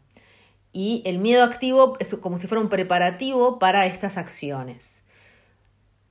Y 0.72 1.02
el 1.06 1.20
miedo 1.20 1.44
activo 1.44 1.98
es 2.00 2.14
como 2.16 2.40
si 2.40 2.48
fuera 2.48 2.62
un 2.62 2.70
preparativo 2.70 3.60
para 3.60 3.86
estas 3.86 4.18
acciones. 4.18 5.08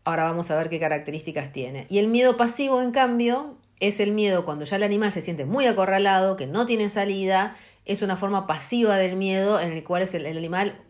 Ahora 0.04 0.24
vamos 0.24 0.50
a 0.50 0.56
ver 0.56 0.68
qué 0.68 0.80
características 0.80 1.52
tiene. 1.52 1.86
Y 1.90 1.98
el 1.98 2.08
miedo 2.08 2.36
pasivo, 2.36 2.80
en 2.80 2.90
cambio, 2.90 3.56
es 3.80 4.00
el 4.00 4.12
miedo 4.12 4.44
cuando 4.44 4.64
ya 4.64 4.76
el 4.76 4.82
animal 4.82 5.12
se 5.12 5.22
siente 5.22 5.44
muy 5.44 5.66
acorralado, 5.66 6.36
que 6.36 6.46
no 6.46 6.66
tiene 6.66 6.88
salida, 6.88 7.56
es 7.84 8.02
una 8.02 8.16
forma 8.16 8.46
pasiva 8.46 8.96
del 8.98 9.16
miedo 9.16 9.60
en 9.60 9.72
el 9.72 9.84
cual 9.84 10.08
el, 10.12 10.36
animal 10.36 10.80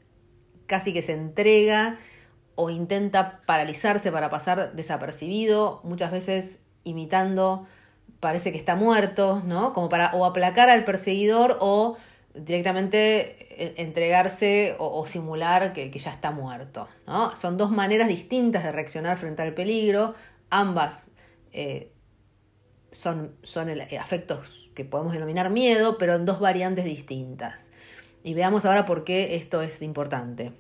casi 0.67 0.93
que 0.93 1.03
se 1.03 1.13
entrega 1.13 1.99
o 2.61 2.71
intenta 2.71 3.41
paralizarse 3.47 4.11
para 4.11 4.31
pasar 4.31 4.73
desapercibido, 4.73 5.81
muchas 5.85 6.11
veces 6.11 6.65
imitando, 6.83 7.69
parece 8.19 8.51
que 8.51 8.59
está 8.59 8.75
muerto, 8.75 9.41
¿no? 9.47 9.73
Como 9.73 9.89
para 9.89 10.13
o 10.13 10.25
aplacar 10.25 10.69
al 10.69 10.83
perseguidor 10.83 11.59
o 11.61 11.97
directamente 12.35 13.63
eh, 13.63 13.75
entregarse 13.77 14.75
o, 14.81 15.07
simular 15.07 15.73
que, 15.73 15.89
ya 15.89 16.11
está 16.11 16.33
muerto, 16.33 16.89
¿no? 17.07 17.37
Son 17.37 17.57
dos 17.59 17.71
maneras 17.71 18.09
distintas 18.09 18.65
de 18.65 18.73
reaccionar 18.73 19.19
frente 19.19 19.43
al 19.43 19.55
peligro, 19.55 20.15
ambas 20.51 21.13
eh, 21.53 21.93
son, 22.91 23.37
son 23.45 23.69
afectos 24.01 24.73
que 24.75 24.85
podemos 24.85 25.13
denominar 25.13 25.49
miedo, 25.51 25.97
pero 25.97 26.17
en 26.17 26.25
dos 26.25 26.41
variantes 26.41 26.85
distintas. 26.85 27.71
Y 28.25 28.35
veamos 28.35 28.65
ahora 28.65 28.85
por 28.85 29.05
qué 29.05 29.37
esto 29.37 29.63
es 29.63 29.81
importante. 29.81 30.55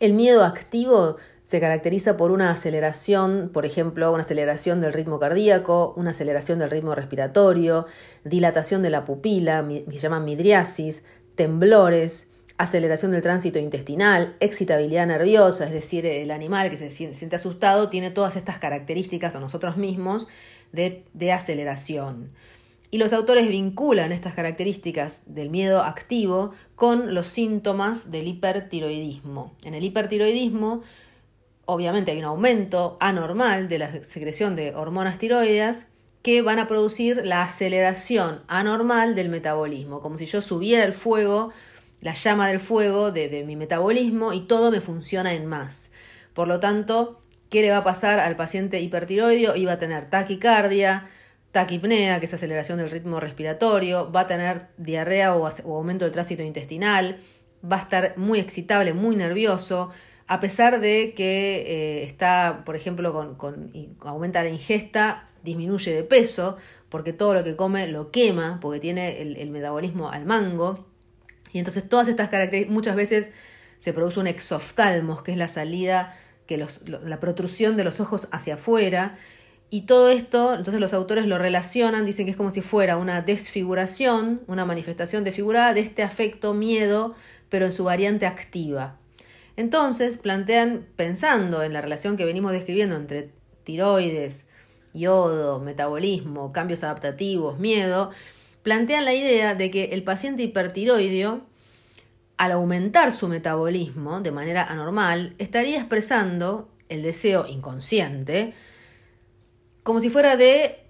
El 0.00 0.14
miedo 0.14 0.44
activo 0.44 1.16
se 1.42 1.60
caracteriza 1.60 2.16
por 2.16 2.30
una 2.30 2.50
aceleración, 2.50 3.50
por 3.52 3.66
ejemplo, 3.66 4.10
una 4.12 4.22
aceleración 4.22 4.80
del 4.80 4.94
ritmo 4.94 5.18
cardíaco, 5.18 5.92
una 5.94 6.12
aceleración 6.12 6.58
del 6.58 6.70
ritmo 6.70 6.94
respiratorio, 6.94 7.86
dilatación 8.24 8.82
de 8.82 8.88
la 8.88 9.04
pupila, 9.04 9.66
que 9.68 9.92
se 9.92 9.98
llama 9.98 10.20
midriasis, 10.20 11.04
temblores, 11.34 12.30
aceleración 12.56 13.10
del 13.10 13.20
tránsito 13.20 13.58
intestinal, 13.58 14.36
excitabilidad 14.40 15.06
nerviosa, 15.06 15.66
es 15.66 15.72
decir, 15.72 16.06
el 16.06 16.30
animal 16.30 16.70
que 16.70 16.78
se 16.78 16.90
siente 16.90 17.36
asustado 17.36 17.90
tiene 17.90 18.10
todas 18.10 18.36
estas 18.36 18.58
características 18.58 19.34
o 19.36 19.40
nosotros 19.40 19.76
mismos 19.76 20.28
de 20.72 21.32
aceleración. 21.32 22.30
Y 22.90 22.98
los 22.98 23.12
autores 23.12 23.48
vinculan 23.48 24.12
estas 24.12 24.34
características 24.34 25.34
del 25.34 25.48
miedo 25.48 25.82
activo 25.82 26.52
con 26.74 27.14
los 27.14 27.28
síntomas 27.28 28.10
del 28.10 28.26
hipertiroidismo. 28.26 29.54
En 29.64 29.74
el 29.74 29.84
hipertiroidismo 29.84 30.82
obviamente 31.72 32.10
hay 32.10 32.18
un 32.18 32.24
aumento 32.24 32.96
anormal 33.00 33.68
de 33.68 33.78
la 33.78 34.02
secreción 34.02 34.56
de 34.56 34.74
hormonas 34.74 35.18
tiroideas 35.18 35.86
que 36.22 36.42
van 36.42 36.58
a 36.58 36.66
producir 36.66 37.22
la 37.24 37.42
aceleración 37.42 38.42
anormal 38.48 39.14
del 39.14 39.28
metabolismo, 39.28 40.00
como 40.00 40.18
si 40.18 40.26
yo 40.26 40.42
subiera 40.42 40.84
el 40.84 40.92
fuego, 40.92 41.50
la 42.02 42.14
llama 42.14 42.48
del 42.48 42.60
fuego 42.60 43.12
de, 43.12 43.44
mi 43.46 43.56
metabolismo 43.56 44.32
y 44.32 44.40
todo 44.40 44.70
me 44.70 44.80
funciona 44.80 45.32
en 45.32 45.46
más. 45.46 45.92
Por 46.34 46.48
lo 46.48 46.60
tanto, 46.60 47.20
¿qué 47.48 47.62
le 47.62 47.70
va 47.70 47.78
a 47.78 47.84
pasar 47.84 48.18
al 48.18 48.36
paciente 48.36 48.80
hipertiroideo? 48.80 49.56
Iba 49.56 49.72
a 49.72 49.78
tener 49.78 50.10
taquicardia, 50.10 51.08
taquipnea, 51.52 52.20
que 52.20 52.26
es 52.26 52.34
aceleración 52.34 52.78
del 52.78 52.90
ritmo 52.90 53.20
respiratorio, 53.20 54.10
va 54.10 54.20
a 54.20 54.26
tener 54.26 54.68
diarrea 54.76 55.34
o, 55.34 55.46
aumento 55.46 56.04
del 56.04 56.12
tránsito 56.12 56.42
intestinal, 56.42 57.18
va 57.64 57.76
a 57.76 57.80
estar 57.80 58.16
muy 58.16 58.38
excitable, 58.38 58.92
muy 58.92 59.16
nervioso, 59.16 59.90
a 60.26 60.38
pesar 60.38 60.80
de 60.80 61.12
que 61.16 61.64
eh, 61.66 62.02
está, 62.04 62.62
por 62.64 62.76
ejemplo, 62.76 63.36
con, 63.36 63.72
aumenta 64.00 64.44
la 64.44 64.50
ingesta, 64.50 65.28
disminuye 65.42 65.92
de 65.92 66.04
peso, 66.04 66.56
porque 66.88 67.12
todo 67.12 67.34
lo 67.34 67.42
que 67.42 67.56
come 67.56 67.88
lo 67.88 68.10
quema, 68.12 68.58
porque 68.60 68.78
tiene 68.78 69.20
el, 69.22 69.50
metabolismo 69.50 70.10
al 70.10 70.26
mango. 70.26 70.86
Y 71.52 71.58
entonces 71.58 71.88
todas 71.88 72.06
estas 72.06 72.30
características, 72.30 72.72
muchas 72.72 72.94
veces 72.94 73.32
se 73.78 73.92
produce 73.92 74.20
un 74.20 74.28
exoftalmos, 74.28 75.22
que 75.22 75.32
es 75.32 75.38
la 75.38 75.48
salida, 75.48 76.16
que 76.46 76.58
la 76.58 77.20
protrusión 77.20 77.76
de 77.76 77.84
los 77.84 77.98
ojos 77.98 78.28
hacia 78.30 78.54
afuera. 78.54 79.18
Y 79.72 79.82
todo 79.82 80.10
esto, 80.10 80.54
entonces 80.54 80.80
los 80.80 80.92
autores 80.92 81.26
lo 81.26 81.38
relacionan, 81.38 82.04
dicen 82.04 82.26
que 82.26 82.32
es 82.32 82.36
como 82.36 82.50
si 82.50 82.60
fuera 82.60 82.96
una 82.96 83.22
desfiguración, 83.22 84.40
una 84.48 84.64
manifestación 84.64 85.22
desfigurada 85.22 85.72
de 85.72 85.80
este 85.80 86.02
afecto 86.02 86.54
miedo, 86.54 87.14
pero 87.48 87.66
en 87.66 87.72
su 87.72 87.84
variante 87.84 88.26
activa. 88.26 88.96
Entonces 89.56 90.18
plantean, 90.18 90.86
pensando 90.96 91.62
en 91.62 91.72
la 91.72 91.80
relación 91.80 92.16
que 92.16 92.24
venimos 92.24 92.50
describiendo 92.50 92.96
entre 92.96 93.30
tiroides, 93.62 94.48
yodo, 94.92 95.60
metabolismo, 95.60 96.52
cambios 96.52 96.82
adaptativos, 96.82 97.60
miedo, 97.60 98.10
plantean 98.64 99.04
la 99.04 99.14
idea 99.14 99.54
de 99.54 99.70
que 99.70 99.84
el 99.92 100.02
paciente 100.02 100.42
hipertiroideo, 100.42 101.42
al 102.36 102.52
aumentar 102.52 103.12
su 103.12 103.28
metabolismo 103.28 104.20
de 104.20 104.32
manera 104.32 104.64
anormal, 104.64 105.34
estaría 105.38 105.78
expresando 105.78 106.68
el 106.88 107.02
deseo 107.02 107.46
inconsciente 107.46 108.54
como 109.82 110.00
si 110.00 110.10
fuera 110.10 110.36
de 110.36 110.80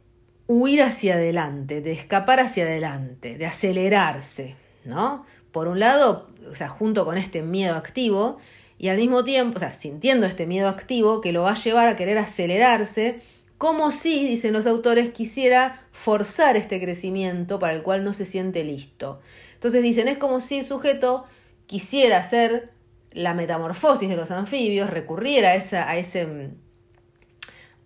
huir 0.46 0.82
hacia 0.82 1.14
adelante, 1.14 1.80
de 1.80 1.92
escapar 1.92 2.40
hacia 2.40 2.64
adelante, 2.64 3.36
de 3.36 3.46
acelerarse, 3.46 4.56
¿no? 4.84 5.24
Por 5.52 5.68
un 5.68 5.78
lado, 5.78 6.28
o 6.50 6.54
sea, 6.54 6.68
junto 6.68 7.04
con 7.04 7.18
este 7.18 7.42
miedo 7.42 7.76
activo, 7.76 8.38
y 8.78 8.88
al 8.88 8.96
mismo 8.96 9.24
tiempo, 9.24 9.56
o 9.56 9.60
sea, 9.60 9.72
sintiendo 9.72 10.26
este 10.26 10.46
miedo 10.46 10.68
activo 10.68 11.20
que 11.20 11.32
lo 11.32 11.42
va 11.42 11.52
a 11.52 11.62
llevar 11.62 11.88
a 11.88 11.96
querer 11.96 12.18
acelerarse, 12.18 13.20
como 13.58 13.90
si, 13.90 14.26
dicen 14.26 14.54
los 14.54 14.66
autores, 14.66 15.10
quisiera 15.10 15.82
forzar 15.92 16.56
este 16.56 16.80
crecimiento 16.80 17.58
para 17.58 17.74
el 17.74 17.82
cual 17.82 18.04
no 18.04 18.14
se 18.14 18.24
siente 18.24 18.64
listo. 18.64 19.20
Entonces 19.52 19.82
dicen, 19.82 20.08
es 20.08 20.16
como 20.16 20.40
si 20.40 20.60
el 20.60 20.64
sujeto 20.64 21.26
quisiera 21.66 22.16
hacer 22.16 22.70
la 23.12 23.34
metamorfosis 23.34 24.08
de 24.08 24.16
los 24.16 24.30
anfibios, 24.30 24.88
recurriera 24.88 25.50
a, 25.50 25.54
esa, 25.56 25.88
a, 25.88 25.98
ese, 25.98 26.26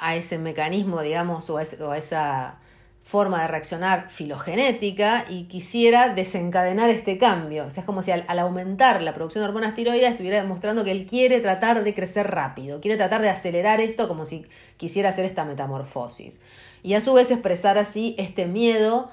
a 0.05 0.17
ese 0.17 0.37
mecanismo, 0.37 1.01
digamos, 1.01 1.49
o 1.49 1.57
a 1.57 1.97
esa 1.97 2.59
forma 3.05 3.40
de 3.40 3.49
reaccionar 3.49 4.11
filogenética 4.11 5.25
y 5.31 5.45
quisiera 5.45 6.11
desencadenar 6.11 6.90
este 6.90 7.17
cambio. 7.17 7.64
O 7.64 7.71
sea, 7.71 7.81
es 7.81 7.87
como 7.87 8.03
si 8.03 8.11
al, 8.11 8.38
aumentar 8.38 9.01
la 9.01 9.14
producción 9.14 9.43
de 9.43 9.49
hormonas 9.49 9.75
tiroides 9.75 10.11
estuviera 10.11 10.43
demostrando 10.43 10.85
que 10.85 10.90
él 10.90 11.07
quiere 11.07 11.40
tratar 11.40 11.85
de 11.85 11.95
crecer 11.95 12.31
rápido, 12.31 12.83
quiere 12.83 12.99
tratar 12.99 13.23
de 13.23 13.31
acelerar 13.31 13.81
esto 13.81 14.07
como 14.07 14.27
si 14.27 14.45
quisiera 14.77 15.09
hacer 15.09 15.25
esta 15.25 15.47
metamorfosis. 15.47 16.43
Y 16.83 16.93
a 16.93 17.01
su 17.01 17.14
vez 17.14 17.31
expresar 17.31 17.79
así 17.79 18.14
este 18.19 18.45
miedo 18.45 19.11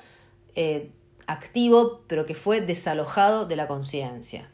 eh, 0.55 0.91
activo, 1.25 2.01
pero 2.07 2.25
que 2.25 2.35
fue 2.35 2.59
desalojado 2.59 3.45
de 3.45 3.55
la 3.55 3.69
conciencia. 3.69 4.49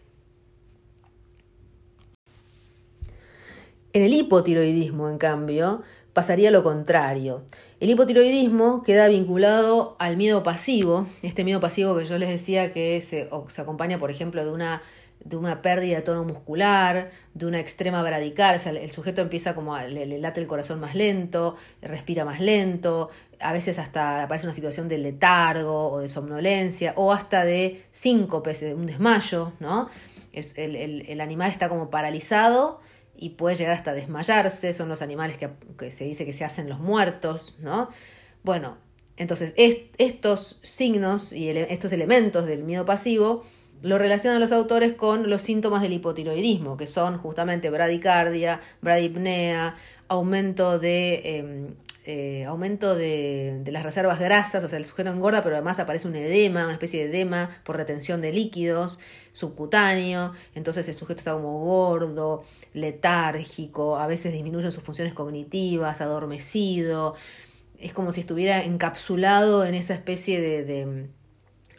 En 3.94 4.04
el 4.04 4.14
hipotiroidismo, 4.14 5.10
en 5.10 5.18
cambio, 5.18 5.82
pasaría 6.18 6.50
lo 6.50 6.64
contrario. 6.64 7.44
El 7.80 7.92
hipotiroidismo 7.92 8.82
queda 8.82 9.08
vinculado 9.08 9.96
al 10.00 10.18
miedo 10.18 10.42
pasivo, 10.42 11.08
este 11.22 11.44
miedo 11.44 11.60
pasivo 11.60 11.96
que 11.96 12.08
yo 12.08 12.18
les 12.18 12.28
decía 12.28 12.74
que 12.74 13.00
se, 13.02 13.30
acompaña, 13.62 14.00
por 14.00 14.10
ejemplo, 14.10 14.44
de 14.44 14.52
una, 14.52 14.82
de 15.24 15.36
una 15.36 15.62
pérdida 15.62 15.98
de 15.98 16.02
tono 16.02 16.24
muscular, 16.24 17.12
de 17.36 17.46
una 17.46 17.60
extrema 17.60 18.02
bradicardia, 18.02 18.72
el 18.72 18.90
sujeto 18.90 19.22
empieza 19.22 19.54
como 19.54 19.76
a, 19.76 19.84
le, 19.84 20.18
late 20.18 20.42
el 20.42 20.48
corazón 20.48 20.80
más 20.80 20.96
lento, 20.96 21.56
respira 21.84 22.26
más 22.26 22.40
lento, 22.40 23.12
a 23.40 23.54
veces 23.54 23.78
hasta 23.78 24.24
aparece 24.24 24.48
una 24.48 24.56
situación 24.56 24.88
de 24.90 24.98
letargo 24.98 25.92
o 25.92 26.00
de 26.00 26.10
somnolencia, 26.10 26.94
o 26.96 27.14
hasta 27.14 27.46
de 27.46 27.84
síncope, 27.92 28.54
de 28.54 28.74
un 28.74 28.88
desmayo, 28.88 29.52
¿no? 29.60 29.88
el 30.34 31.22
animal 31.22 31.52
está 31.52 31.70
como 31.70 31.92
paralizado 31.92 32.80
y 33.18 33.32
puede 33.32 33.56
llegar 33.56 33.74
hasta 33.74 33.94
desmayarse, 33.94 34.74
son 34.74 34.90
los 34.90 35.02
animales 35.02 35.38
que, 35.38 35.92
se 35.92 36.06
dice 36.06 36.26
que 36.26 36.34
se 36.34 36.46
hacen 36.46 36.70
los 36.70 36.80
muertos, 36.80 37.58
¿no? 37.62 37.90
Bueno, 38.44 38.78
entonces 39.18 39.54
estos 39.98 40.60
signos 40.62 41.34
y 41.34 41.50
estos 41.50 41.92
elementos 41.92 42.46
del 42.46 42.64
miedo 42.64 42.86
pasivo 42.86 43.44
lo 43.82 43.98
relacionan 43.98 44.40
los 44.40 44.52
autores 44.52 44.94
con 44.94 45.30
los 45.30 45.42
síntomas 45.42 45.82
del 45.82 45.94
hipotiroidismo, 45.94 46.78
que 46.78 46.88
son 46.88 47.18
justamente 47.18 47.70
bradicardia, 47.70 48.62
bradipnea, 48.82 49.76
aumento 50.08 50.80
de 50.80 51.22
em, 51.24 51.76
eh, 52.10 52.46
aumento 52.46 52.96
de, 52.96 53.62
las 53.68 53.84
reservas 53.84 54.18
grasas, 54.18 54.64
o 54.64 54.70
sea, 54.70 54.80
el 54.80 54.86
sujeto 54.86 55.10
engorda, 55.10 55.44
pero 55.44 55.58
además 55.58 55.78
aparece 55.78 56.08
un 56.08 56.16
edema, 56.16 56.64
una 56.64 56.72
especie 56.72 57.02
de 57.06 57.10
edema 57.10 57.50
por 57.66 57.76
retención 57.76 58.22
de 58.22 58.32
líquidos 58.32 59.02
subcutáneo, 59.34 60.32
entonces 60.56 60.88
el 60.88 60.96
sujeto 60.96 61.20
está 61.20 61.34
como 61.34 61.60
gordo, 61.60 62.46
letárgico, 62.74 63.98
a 63.98 64.08
veces 64.08 64.32
disminuyen 64.32 64.72
sus 64.72 64.84
funciones 64.84 65.14
cognitivas, 65.14 66.00
adormecido, 66.00 67.16
es 67.78 67.92
como 67.92 68.14
si 68.14 68.22
estuviera 68.22 68.64
encapsulado 68.64 69.66
en 69.66 69.76
esa 69.76 69.94
especie 69.94 70.40
de 70.40 71.10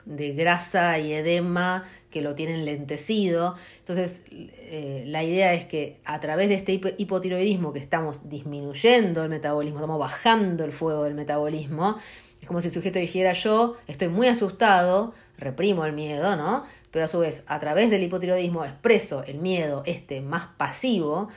de 0.08 0.32
grasa 0.32 0.98
y 0.98 1.12
edema 1.12 1.84
que 2.10 2.22
lo 2.22 2.34
tienen 2.34 2.64
lentecido. 2.64 3.56
Entonces, 3.80 4.24
eh, 4.30 5.04
la 5.06 5.22
idea 5.24 5.54
es 5.54 5.66
que 5.66 5.98
a 6.04 6.20
través 6.20 6.48
de 6.48 6.54
este 6.54 6.80
hipotiroidismo 6.96 7.72
que 7.72 7.78
estamos 7.78 8.28
disminuyendo 8.28 9.22
el 9.22 9.28
metabolismo, 9.28 9.78
estamos 9.78 9.98
bajando 9.98 10.64
el 10.64 10.72
fuego 10.72 11.04
del 11.04 11.14
metabolismo, 11.14 11.96
es 12.40 12.46
como 12.46 12.60
si 12.60 12.68
el 12.68 12.74
sujeto 12.74 12.98
dijera 12.98 13.32
yo 13.32 13.76
estoy 13.86 14.08
muy 14.08 14.28
asustado, 14.28 15.12
reprimo 15.38 15.84
el 15.84 15.92
miedo, 15.92 16.36
¿no? 16.36 16.64
Pero 16.90 17.04
a 17.04 17.08
su 17.08 17.18
vez, 17.18 17.44
a 17.46 17.60
través 17.60 17.90
del 17.90 18.02
hipotiroidismo 18.02 18.64
expreso 18.64 19.24
el 19.26 19.38
miedo 19.38 19.82
este 19.84 20.20
más 20.20 20.46
pasivo, 20.56 21.28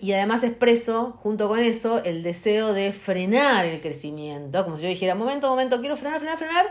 y 0.00 0.12
además 0.12 0.44
expreso 0.44 1.18
junto 1.22 1.48
con 1.48 1.58
eso 1.58 2.02
el 2.04 2.22
deseo 2.22 2.72
de 2.72 2.92
frenar 2.92 3.66
el 3.66 3.80
crecimiento, 3.80 4.64
como 4.64 4.76
si 4.76 4.84
yo 4.84 4.88
dijera, 4.88 5.14
momento, 5.14 5.48
momento, 5.48 5.80
quiero 5.80 5.96
frenar, 5.96 6.20
frenar, 6.20 6.38
frenar, 6.38 6.66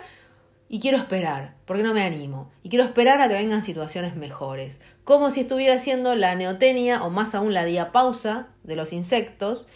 y 0.74 0.80
quiero 0.80 0.98
esperar, 0.98 1.56
porque 1.66 1.84
no 1.84 1.94
me 1.94 2.02
animo, 2.02 2.50
y 2.64 2.70
quiero 2.70 2.86
esperar 2.86 3.20
a 3.20 3.28
que 3.28 3.34
vengan 3.34 3.62
situaciones 3.62 4.16
mejores, 4.16 4.82
como 5.04 5.30
si 5.30 5.42
estuviera 5.42 5.76
haciendo 5.76 6.16
la 6.16 6.34
neotenia 6.34 7.04
o 7.04 7.10
más 7.10 7.36
aún 7.36 7.54
la 7.54 7.66
diapausa 7.66 8.48
de 8.64 8.78
los 8.78 8.94
insectos, 8.94 9.68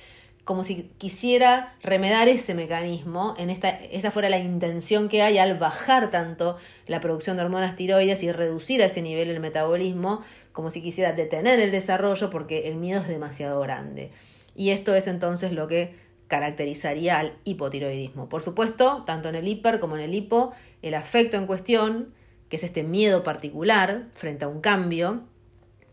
como 0.46 0.64
si 0.64 0.90
quisiera 0.98 1.76
remedar 1.84 2.30
ese 2.30 2.54
mecanismo, 2.54 3.36
en 3.38 3.50
esta, 3.50 3.72
esa 3.72 4.10
fuera 4.10 4.30
la 4.30 4.38
intención 4.38 5.10
que 5.10 5.22
hay 5.22 5.38
al 5.38 5.58
bajar 5.58 6.12
tanto 6.12 6.58
la 6.88 7.02
producción 7.02 7.36
de 7.36 7.44
hormonas 7.44 7.76
tiroides 7.76 8.24
y 8.24 8.32
reducir 8.32 8.82
a 8.82 8.86
ese 8.86 9.02
nivel 9.02 9.30
el 9.30 9.42
metabolismo, 9.42 10.22
como 10.54 10.70
si 10.70 10.82
quisiera 10.82 11.12
detener 11.12 11.60
el 11.60 11.72
desarrollo 11.72 12.30
porque 12.30 12.70
el 12.70 12.76
miedo 12.76 13.02
es 13.02 13.10
demasiado 13.10 13.60
grande. 13.60 14.14
Y 14.56 14.70
esto 14.70 14.96
es 14.96 15.08
entonces 15.08 15.52
lo 15.52 15.68
que 15.68 16.05
caracterizaría 16.28 17.20
al 17.20 17.34
hipotiroidismo. 17.44 18.30
Por 18.30 18.42
supuesto, 18.42 19.04
tanto 19.06 19.30
en 19.30 19.36
el 19.36 19.48
hiper 19.48 19.80
como 19.80 19.96
en 19.96 20.04
el 20.04 20.14
hipo, 20.14 20.54
el 20.82 20.96
afecto 20.96 21.38
en 21.38 21.46
cuestión, 21.46 22.14
que 22.50 22.56
es 22.56 22.64
este 22.64 22.84
miedo 22.84 23.24
particular 23.24 24.08
frente 24.14 24.46
a 24.46 24.48
un 24.48 24.62
cambio, 24.62 25.24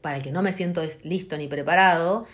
para 0.01 0.17
el 0.17 0.23
que 0.23 0.33
no 0.33 0.43
me 0.43 0.53
siento 0.53 0.83
listo 1.03 1.37
ni 1.37 1.49
preparado, 1.49 2.27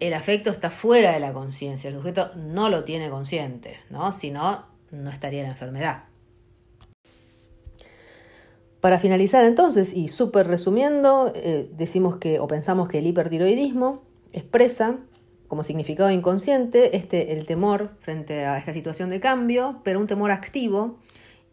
el 0.00 0.14
afecto 0.14 0.50
está 0.50 0.70
fuera 0.70 1.12
de 1.12 1.20
la 1.20 1.32
conciencia, 1.32 1.88
el 1.88 1.96
sujeto 1.96 2.32
no 2.36 2.68
lo 2.68 2.84
tiene 2.84 3.08
consciente, 3.08 3.78
¿no? 3.90 4.12
Si 4.12 4.30
no, 4.30 4.66
no 4.90 5.10
estaría 5.10 5.42
la 5.42 5.50
enfermedad. 5.50 6.04
Para 8.80 8.98
finalizar 8.98 9.44
entonces, 9.46 9.94
y 9.94 10.08
súper 10.08 10.46
resumiendo, 10.46 11.32
eh, 11.34 11.70
decimos 11.72 12.16
que 12.16 12.38
o 12.38 12.46
pensamos 12.46 12.88
que 12.88 12.98
el 12.98 13.06
hipertiroidismo 13.06 14.02
expresa 14.32 14.98
como 15.48 15.62
significado 15.62 16.10
inconsciente 16.10 16.96
este, 16.96 17.32
el 17.32 17.46
temor 17.46 17.92
frente 18.00 18.44
a 18.44 18.58
esta 18.58 18.72
situación 18.72 19.10
de 19.10 19.20
cambio, 19.20 19.80
pero 19.84 20.00
un 20.00 20.06
temor 20.06 20.30
activo 20.30 20.98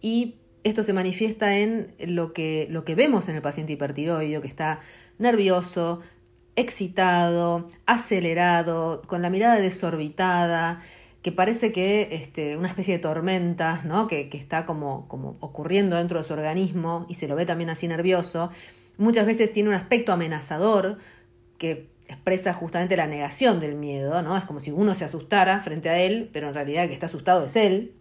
y 0.01 0.35
esto 0.63 0.83
se 0.83 0.93
manifiesta 0.93 1.57
en 1.57 1.93
lo 1.99 2.33
que, 2.33 2.67
lo 2.69 2.85
que 2.85 2.95
vemos 2.95 3.29
en 3.29 3.35
el 3.35 3.41
paciente 3.41 3.73
hipertiroideo, 3.73 4.41
que 4.41 4.47
está 4.47 4.79
nervioso, 5.17 6.01
excitado, 6.55 7.67
acelerado, 7.85 9.01
con 9.07 9.21
la 9.21 9.29
mirada 9.29 9.55
desorbitada, 9.55 10.81
que 11.21 11.31
parece 11.31 11.71
que 11.71 12.09
este, 12.11 12.57
una 12.57 12.67
especie 12.67 12.95
de 12.95 12.99
tormenta, 12.99 13.81
¿no? 13.85 14.07
que, 14.07 14.29
que 14.29 14.37
está 14.37 14.65
como, 14.65 15.07
como 15.07 15.37
ocurriendo 15.39 15.95
dentro 15.95 16.17
de 16.17 16.23
su 16.23 16.33
organismo 16.33 17.05
y 17.09 17.15
se 17.15 17.27
lo 17.27 17.35
ve 17.35 17.45
también 17.45 17.69
así 17.69 17.87
nervioso. 17.87 18.51
Muchas 18.97 19.25
veces 19.25 19.51
tiene 19.53 19.69
un 19.69 19.75
aspecto 19.75 20.11
amenazador 20.11 20.97
que 21.57 21.90
expresa 22.11 22.53
justamente 22.53 22.97
la 22.97 23.07
negación 23.07 23.59
del 23.59 23.75
miedo, 23.75 24.21
¿no? 24.21 24.37
Es 24.37 24.45
como 24.45 24.59
si 24.59 24.71
uno 24.71 24.93
se 24.95 25.05
asustara 25.05 25.61
frente 25.61 25.89
a 25.89 25.99
él, 25.99 26.29
pero 26.31 26.49
en 26.49 26.53
realidad 26.53 26.83
el 26.83 26.89
que 26.89 26.93
está 26.93 27.07
asustado 27.07 27.45
es 27.45 27.55
él. 27.55 27.93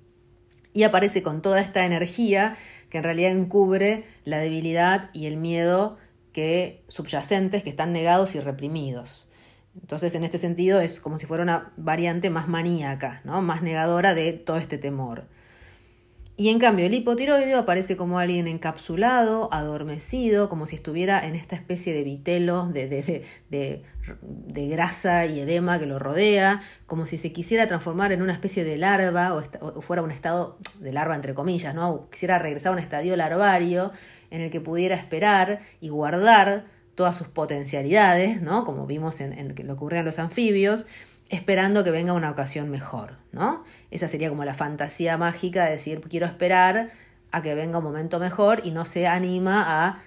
Y 0.72 0.84
aparece 0.84 1.22
con 1.22 1.42
toda 1.42 1.60
esta 1.60 1.84
energía 1.84 2.56
que 2.90 2.98
en 2.98 3.04
realidad 3.04 3.32
encubre 3.32 4.04
la 4.24 4.38
debilidad 4.38 5.10
y 5.12 5.26
el 5.26 5.36
miedo 5.36 5.98
que 6.32 6.84
subyacentes 6.88 7.62
que 7.62 7.70
están 7.70 7.92
negados 7.92 8.34
y 8.34 8.40
reprimidos. 8.40 9.30
Entonces, 9.80 10.14
en 10.14 10.24
este 10.24 10.38
sentido, 10.38 10.80
es 10.80 11.00
como 11.00 11.18
si 11.18 11.26
fuera 11.26 11.42
una 11.42 11.72
variante 11.76 12.30
más 12.30 12.48
maníaca, 12.48 13.20
¿no? 13.24 13.42
más 13.42 13.62
negadora 13.62 14.14
de 14.14 14.32
todo 14.32 14.56
este 14.56 14.78
temor. 14.78 15.24
Y 16.40 16.48
en 16.48 16.58
cambio, 16.58 16.86
el 16.86 16.94
hipotiroideo 16.94 17.58
aparece 17.58 17.98
como 17.98 18.18
alguien 18.18 18.48
encapsulado, 18.48 19.52
adormecido, 19.52 20.48
como 20.48 20.64
si 20.64 20.74
estuviera 20.74 21.22
en 21.22 21.34
esta 21.34 21.54
especie 21.54 21.92
de 21.92 22.02
vitelo, 22.02 22.66
de, 22.68 22.88
de, 22.88 23.24
de, 23.50 24.68
grasa 24.68 25.26
y 25.26 25.40
edema 25.40 25.78
que 25.78 25.84
lo 25.84 25.98
rodea, 25.98 26.62
como 26.86 27.04
si 27.04 27.18
se 27.18 27.30
quisiera 27.30 27.66
transformar 27.66 28.10
en 28.12 28.22
una 28.22 28.32
especie 28.32 28.64
de 28.64 28.78
larva 28.78 29.34
o, 29.34 29.82
fuera 29.82 30.02
un 30.02 30.10
estado 30.10 30.56
de 30.78 30.94
larva 30.94 31.14
entre 31.14 31.34
comillas, 31.34 31.74
¿no? 31.74 32.08
quisiera 32.10 32.38
regresar 32.38 32.70
a 32.70 32.76
un 32.76 32.78
estadio 32.78 33.16
larvario 33.16 33.92
en 34.30 34.40
el 34.40 34.50
que 34.50 34.62
pudiera 34.62 34.94
esperar 34.96 35.60
y 35.82 35.90
guardar 35.90 36.64
todas 36.94 37.18
sus 37.18 37.28
potencialidades, 37.28 38.40
¿no? 38.40 38.64
Como 38.64 38.86
vimos 38.86 39.20
en, 39.20 39.34
en 39.34 39.48
lo 39.48 39.54
que 39.54 39.70
ocurría 39.70 40.00
en 40.00 40.06
los 40.06 40.18
anfibios, 40.18 40.86
esperando 41.28 41.84
que 41.84 41.90
venga 41.90 42.14
una 42.14 42.30
ocasión 42.30 42.70
mejor, 42.70 43.18
¿no? 43.30 43.62
Esa 43.90 44.08
sería 44.08 44.28
como 44.28 44.44
la 44.44 44.54
fantasía 44.54 45.16
mágica 45.16 45.64
de 45.64 45.72
decir, 45.72 46.00
quiero 46.00 46.26
esperar 46.26 46.90
a 47.32 47.42
que 47.42 47.54
venga 47.54 47.78
un 47.78 47.84
momento 47.84 48.18
mejor 48.18 48.60
y 48.64 48.70
no 48.70 48.84
se 48.84 49.06
anima 49.06 49.86
a 49.86 50.02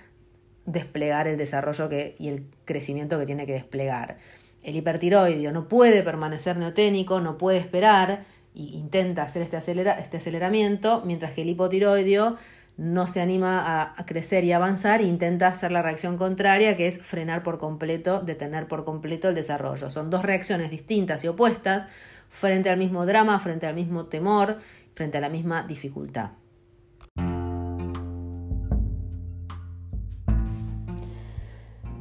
desplegar 0.66 1.28
el 1.28 1.38
desarrollo 1.38 1.90
que, 1.90 2.16
y 2.20 2.30
el 2.30 2.46
crecimiento 2.66 3.20
que 3.20 3.26
tiene 3.26 3.46
que 3.46 3.54
desplegar. 3.54 4.18
El 4.64 4.76
hipertiroideo 4.76 5.52
no 5.52 5.68
puede 5.68 6.04
permanecer 6.04 6.58
neoténico, 6.58 7.20
no 7.20 7.38
puede 7.38 7.58
esperar 7.58 8.26
e 8.56 8.62
intenta 8.62 9.24
hacer 9.24 9.42
este, 9.42 9.58
este 9.58 10.18
aceleramiento, 10.18 11.02
mientras 11.06 11.34
que 11.34 11.42
el 11.42 11.50
hipotiroideo 11.50 12.38
no 12.78 13.08
se 13.08 13.22
anima 13.22 13.94
a, 13.96 14.06
crecer 14.06 14.44
y 14.44 14.52
avanzar 14.52 15.02
e 15.02 15.06
intenta 15.06 15.48
hacer 15.48 15.72
la 15.72 15.82
reacción 15.82 16.18
contraria, 16.18 16.76
que 16.76 16.88
es 16.88 17.00
frenar 17.02 17.44
por 17.44 17.60
completo, 17.60 18.22
detener 18.22 18.68
por 18.68 18.84
completo 18.84 19.30
el 19.30 19.36
desarrollo. 19.36 19.90
Son 19.90 20.10
dos 20.10 20.24
reacciones 20.24 20.72
distintas 20.72 21.24
y 21.24 21.28
opuestas 21.28 21.88
frente 22.34 22.70
al 22.70 22.78
mismo 22.78 23.06
drama, 23.06 23.40
frente 23.40 23.68
al 23.68 23.76
mismo 23.76 24.08
temor, 24.08 24.58
frente 24.96 25.20
a 25.20 25.22
la 25.22 25.30
misma 25.30 25.64
dificultad. 25.64 26.32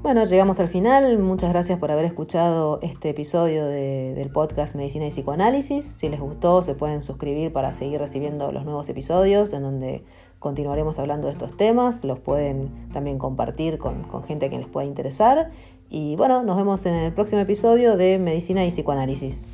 Bueno, 0.02 0.24
llegamos 0.24 0.58
al 0.58 0.66
final. 0.66 1.18
Muchas 1.18 1.50
gracias 1.50 1.78
por 1.78 1.92
haber 1.92 2.06
escuchado 2.06 2.80
este 2.82 3.10
episodio 3.10 3.66
del 3.66 4.30
podcast 4.30 4.74
Medicina 4.74 5.06
y 5.06 5.10
Psicoanálisis. 5.10 5.84
Si 5.84 6.08
les 6.08 6.18
gustó, 6.18 6.62
se 6.62 6.74
pueden 6.74 7.02
suscribir 7.02 7.52
para 7.52 7.72
seguir 7.72 8.00
recibiendo 8.00 8.50
los 8.50 8.64
nuevos 8.64 8.88
episodios 8.88 9.52
en 9.52 9.62
donde 9.62 10.02
continuaremos 10.40 10.98
hablando 10.98 11.28
de 11.28 11.34
estos 11.34 11.56
temas, 11.56 12.02
los 12.02 12.18
pueden 12.18 12.88
también 12.92 13.18
compartir 13.18 13.78
con, 13.78 14.02
con 14.02 14.24
gente 14.24 14.46
a 14.46 14.48
quien 14.48 14.62
les 14.62 14.70
pueda 14.70 14.88
interesar. 14.88 15.50
Y 15.88 16.16
bueno, 16.16 16.42
nos 16.42 16.56
vemos 16.56 16.84
en 16.86 16.94
el 16.94 17.12
próximo 17.12 17.42
episodio 17.42 17.96
de 17.96 18.18
Medicina 18.18 18.64
y 18.64 18.70
Psicoanálisis. 18.70 19.46